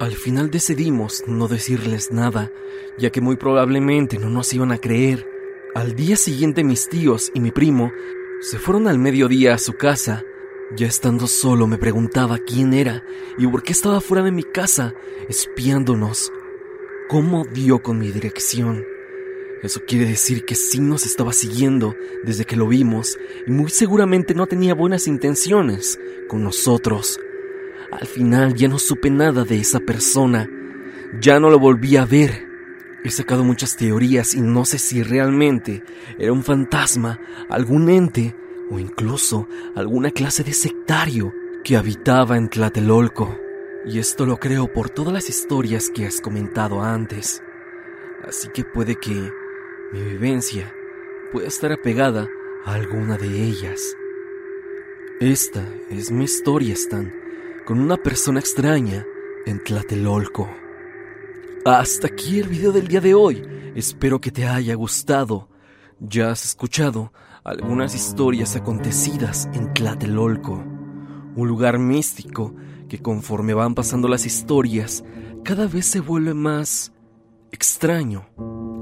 Al 0.00 0.12
final 0.12 0.50
decidimos 0.50 1.24
no 1.26 1.48
decirles 1.48 2.12
nada, 2.12 2.52
ya 2.98 3.08
que 3.08 3.22
muy 3.22 3.36
probablemente 3.36 4.18
no 4.18 4.28
nos 4.28 4.52
iban 4.52 4.70
a 4.70 4.78
creer. 4.78 5.26
Al 5.74 5.96
día 5.96 6.16
siguiente 6.16 6.62
mis 6.62 6.90
tíos 6.90 7.30
y 7.32 7.40
mi 7.40 7.50
primo 7.50 7.90
se 8.40 8.58
fueron 8.58 8.86
al 8.86 8.98
mediodía 8.98 9.54
a 9.54 9.58
su 9.58 9.72
casa. 9.72 10.24
Ya 10.76 10.86
estando 10.86 11.26
solo 11.26 11.66
me 11.66 11.78
preguntaba 11.78 12.36
quién 12.38 12.74
era 12.74 13.02
y 13.38 13.46
por 13.46 13.62
qué 13.62 13.72
estaba 13.72 14.02
fuera 14.02 14.22
de 14.22 14.30
mi 14.30 14.42
casa, 14.42 14.92
espiándonos. 15.26 16.30
¿Cómo 17.08 17.46
dio 17.46 17.82
con 17.82 17.98
mi 17.98 18.10
dirección? 18.12 18.84
Eso 19.62 19.80
quiere 19.86 20.06
decir 20.06 20.44
que 20.44 20.54
sí 20.54 20.80
nos 20.80 21.04
estaba 21.04 21.32
siguiendo 21.32 21.96
desde 22.22 22.44
que 22.44 22.56
lo 22.56 22.68
vimos 22.68 23.18
y 23.46 23.50
muy 23.50 23.70
seguramente 23.70 24.34
no 24.34 24.46
tenía 24.46 24.74
buenas 24.74 25.08
intenciones 25.08 25.98
con 26.28 26.44
nosotros. 26.44 27.18
Al 27.90 28.06
final 28.06 28.54
ya 28.54 28.68
no 28.68 28.78
supe 28.78 29.10
nada 29.10 29.44
de 29.44 29.58
esa 29.58 29.80
persona. 29.80 30.48
Ya 31.20 31.40
no 31.40 31.50
lo 31.50 31.58
volví 31.58 31.96
a 31.96 32.04
ver. 32.04 32.46
He 33.02 33.10
sacado 33.10 33.42
muchas 33.42 33.76
teorías 33.76 34.34
y 34.34 34.40
no 34.42 34.64
sé 34.64 34.78
si 34.78 35.02
realmente 35.02 35.82
era 36.18 36.32
un 36.32 36.44
fantasma, 36.44 37.20
algún 37.48 37.88
ente 37.88 38.36
o 38.70 38.78
incluso 38.78 39.48
alguna 39.74 40.10
clase 40.10 40.44
de 40.44 40.52
sectario 40.52 41.32
que 41.64 41.76
habitaba 41.76 42.36
en 42.36 42.48
Tlatelolco. 42.48 43.38
Y 43.86 43.98
esto 43.98 44.26
lo 44.26 44.36
creo 44.36 44.72
por 44.72 44.90
todas 44.90 45.12
las 45.12 45.28
historias 45.28 45.90
que 45.90 46.06
has 46.06 46.20
comentado 46.20 46.82
antes. 46.82 47.42
Así 48.26 48.48
que 48.52 48.64
puede 48.64 48.96
que 48.96 49.32
mi 49.92 50.02
vivencia 50.02 50.74
pueda 51.32 51.48
estar 51.48 51.72
apegada 51.72 52.28
a 52.64 52.74
alguna 52.74 53.16
de 53.16 53.44
ellas. 53.44 53.80
Esta 55.20 55.66
es 55.90 56.10
mi 56.10 56.24
historia, 56.24 56.74
Stan, 56.74 57.12
con 57.66 57.80
una 57.80 57.96
persona 57.96 58.38
extraña 58.38 59.06
en 59.46 59.62
Tlatelolco. 59.64 60.48
Hasta 61.64 62.08
aquí 62.08 62.38
el 62.38 62.48
video 62.48 62.72
del 62.72 62.86
día 62.86 63.00
de 63.00 63.14
hoy. 63.14 63.42
Espero 63.74 64.20
que 64.20 64.30
te 64.30 64.46
haya 64.46 64.74
gustado. 64.74 65.48
Ya 66.00 66.30
has 66.30 66.44
escuchado 66.44 67.12
algunas 67.42 67.94
historias 67.94 68.56
acontecidas 68.56 69.48
en 69.54 69.72
Tlatelolco, 69.72 70.62
un 71.34 71.48
lugar 71.48 71.78
místico 71.78 72.54
que 72.88 73.00
conforme 73.00 73.54
van 73.54 73.74
pasando 73.74 74.06
las 74.06 74.26
historias, 74.26 75.02
cada 75.44 75.66
vez 75.66 75.86
se 75.86 76.00
vuelve 76.00 76.34
más 76.34 76.92
extraño. 77.50 78.26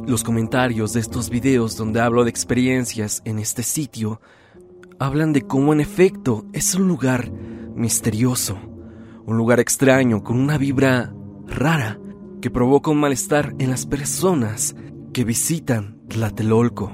Los 0.07 0.23
comentarios 0.23 0.93
de 0.93 1.01
estos 1.01 1.31
videos 1.31 1.77
donde 1.77 2.01
hablo 2.01 2.23
de 2.23 2.31
experiencias 2.31 3.23
en 3.25 3.41
este 3.41 3.65
sitio 3.65 4.21
hablan 5.01 5.33
de 5.33 5.43
cómo 5.43 5.73
en 5.73 5.81
efecto 5.81 6.47
es 6.53 6.77
un 6.77 6.87
lugar 6.87 7.33
misterioso, 7.75 8.57
un 9.25 9.37
lugar 9.37 9.59
extraño 9.59 10.23
con 10.23 10.39
una 10.39 10.59
vibra 10.59 11.13
rara 11.49 11.99
que 12.41 12.53
provoca 12.53 12.93
un 12.93 12.99
malestar 12.99 13.57
en 13.59 13.69
las 13.69 13.85
personas 13.85 14.77
que 15.13 15.25
visitan 15.25 15.99
Tlatelolco. 16.07 16.93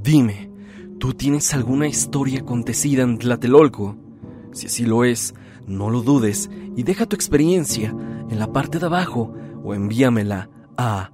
Dime, 0.00 0.52
¿tú 1.00 1.12
tienes 1.12 1.54
alguna 1.54 1.88
historia 1.88 2.42
acontecida 2.42 3.02
en 3.02 3.18
Tlatelolco? 3.18 3.96
Si 4.52 4.66
así 4.66 4.86
lo 4.86 5.02
es, 5.02 5.34
no 5.66 5.90
lo 5.90 6.02
dudes 6.02 6.50
y 6.76 6.84
deja 6.84 7.06
tu 7.06 7.16
experiencia 7.16 7.92
en 8.30 8.38
la 8.38 8.52
parte 8.52 8.78
de 8.78 8.86
abajo 8.86 9.34
o 9.64 9.74
envíamela 9.74 10.48
a 10.76 11.10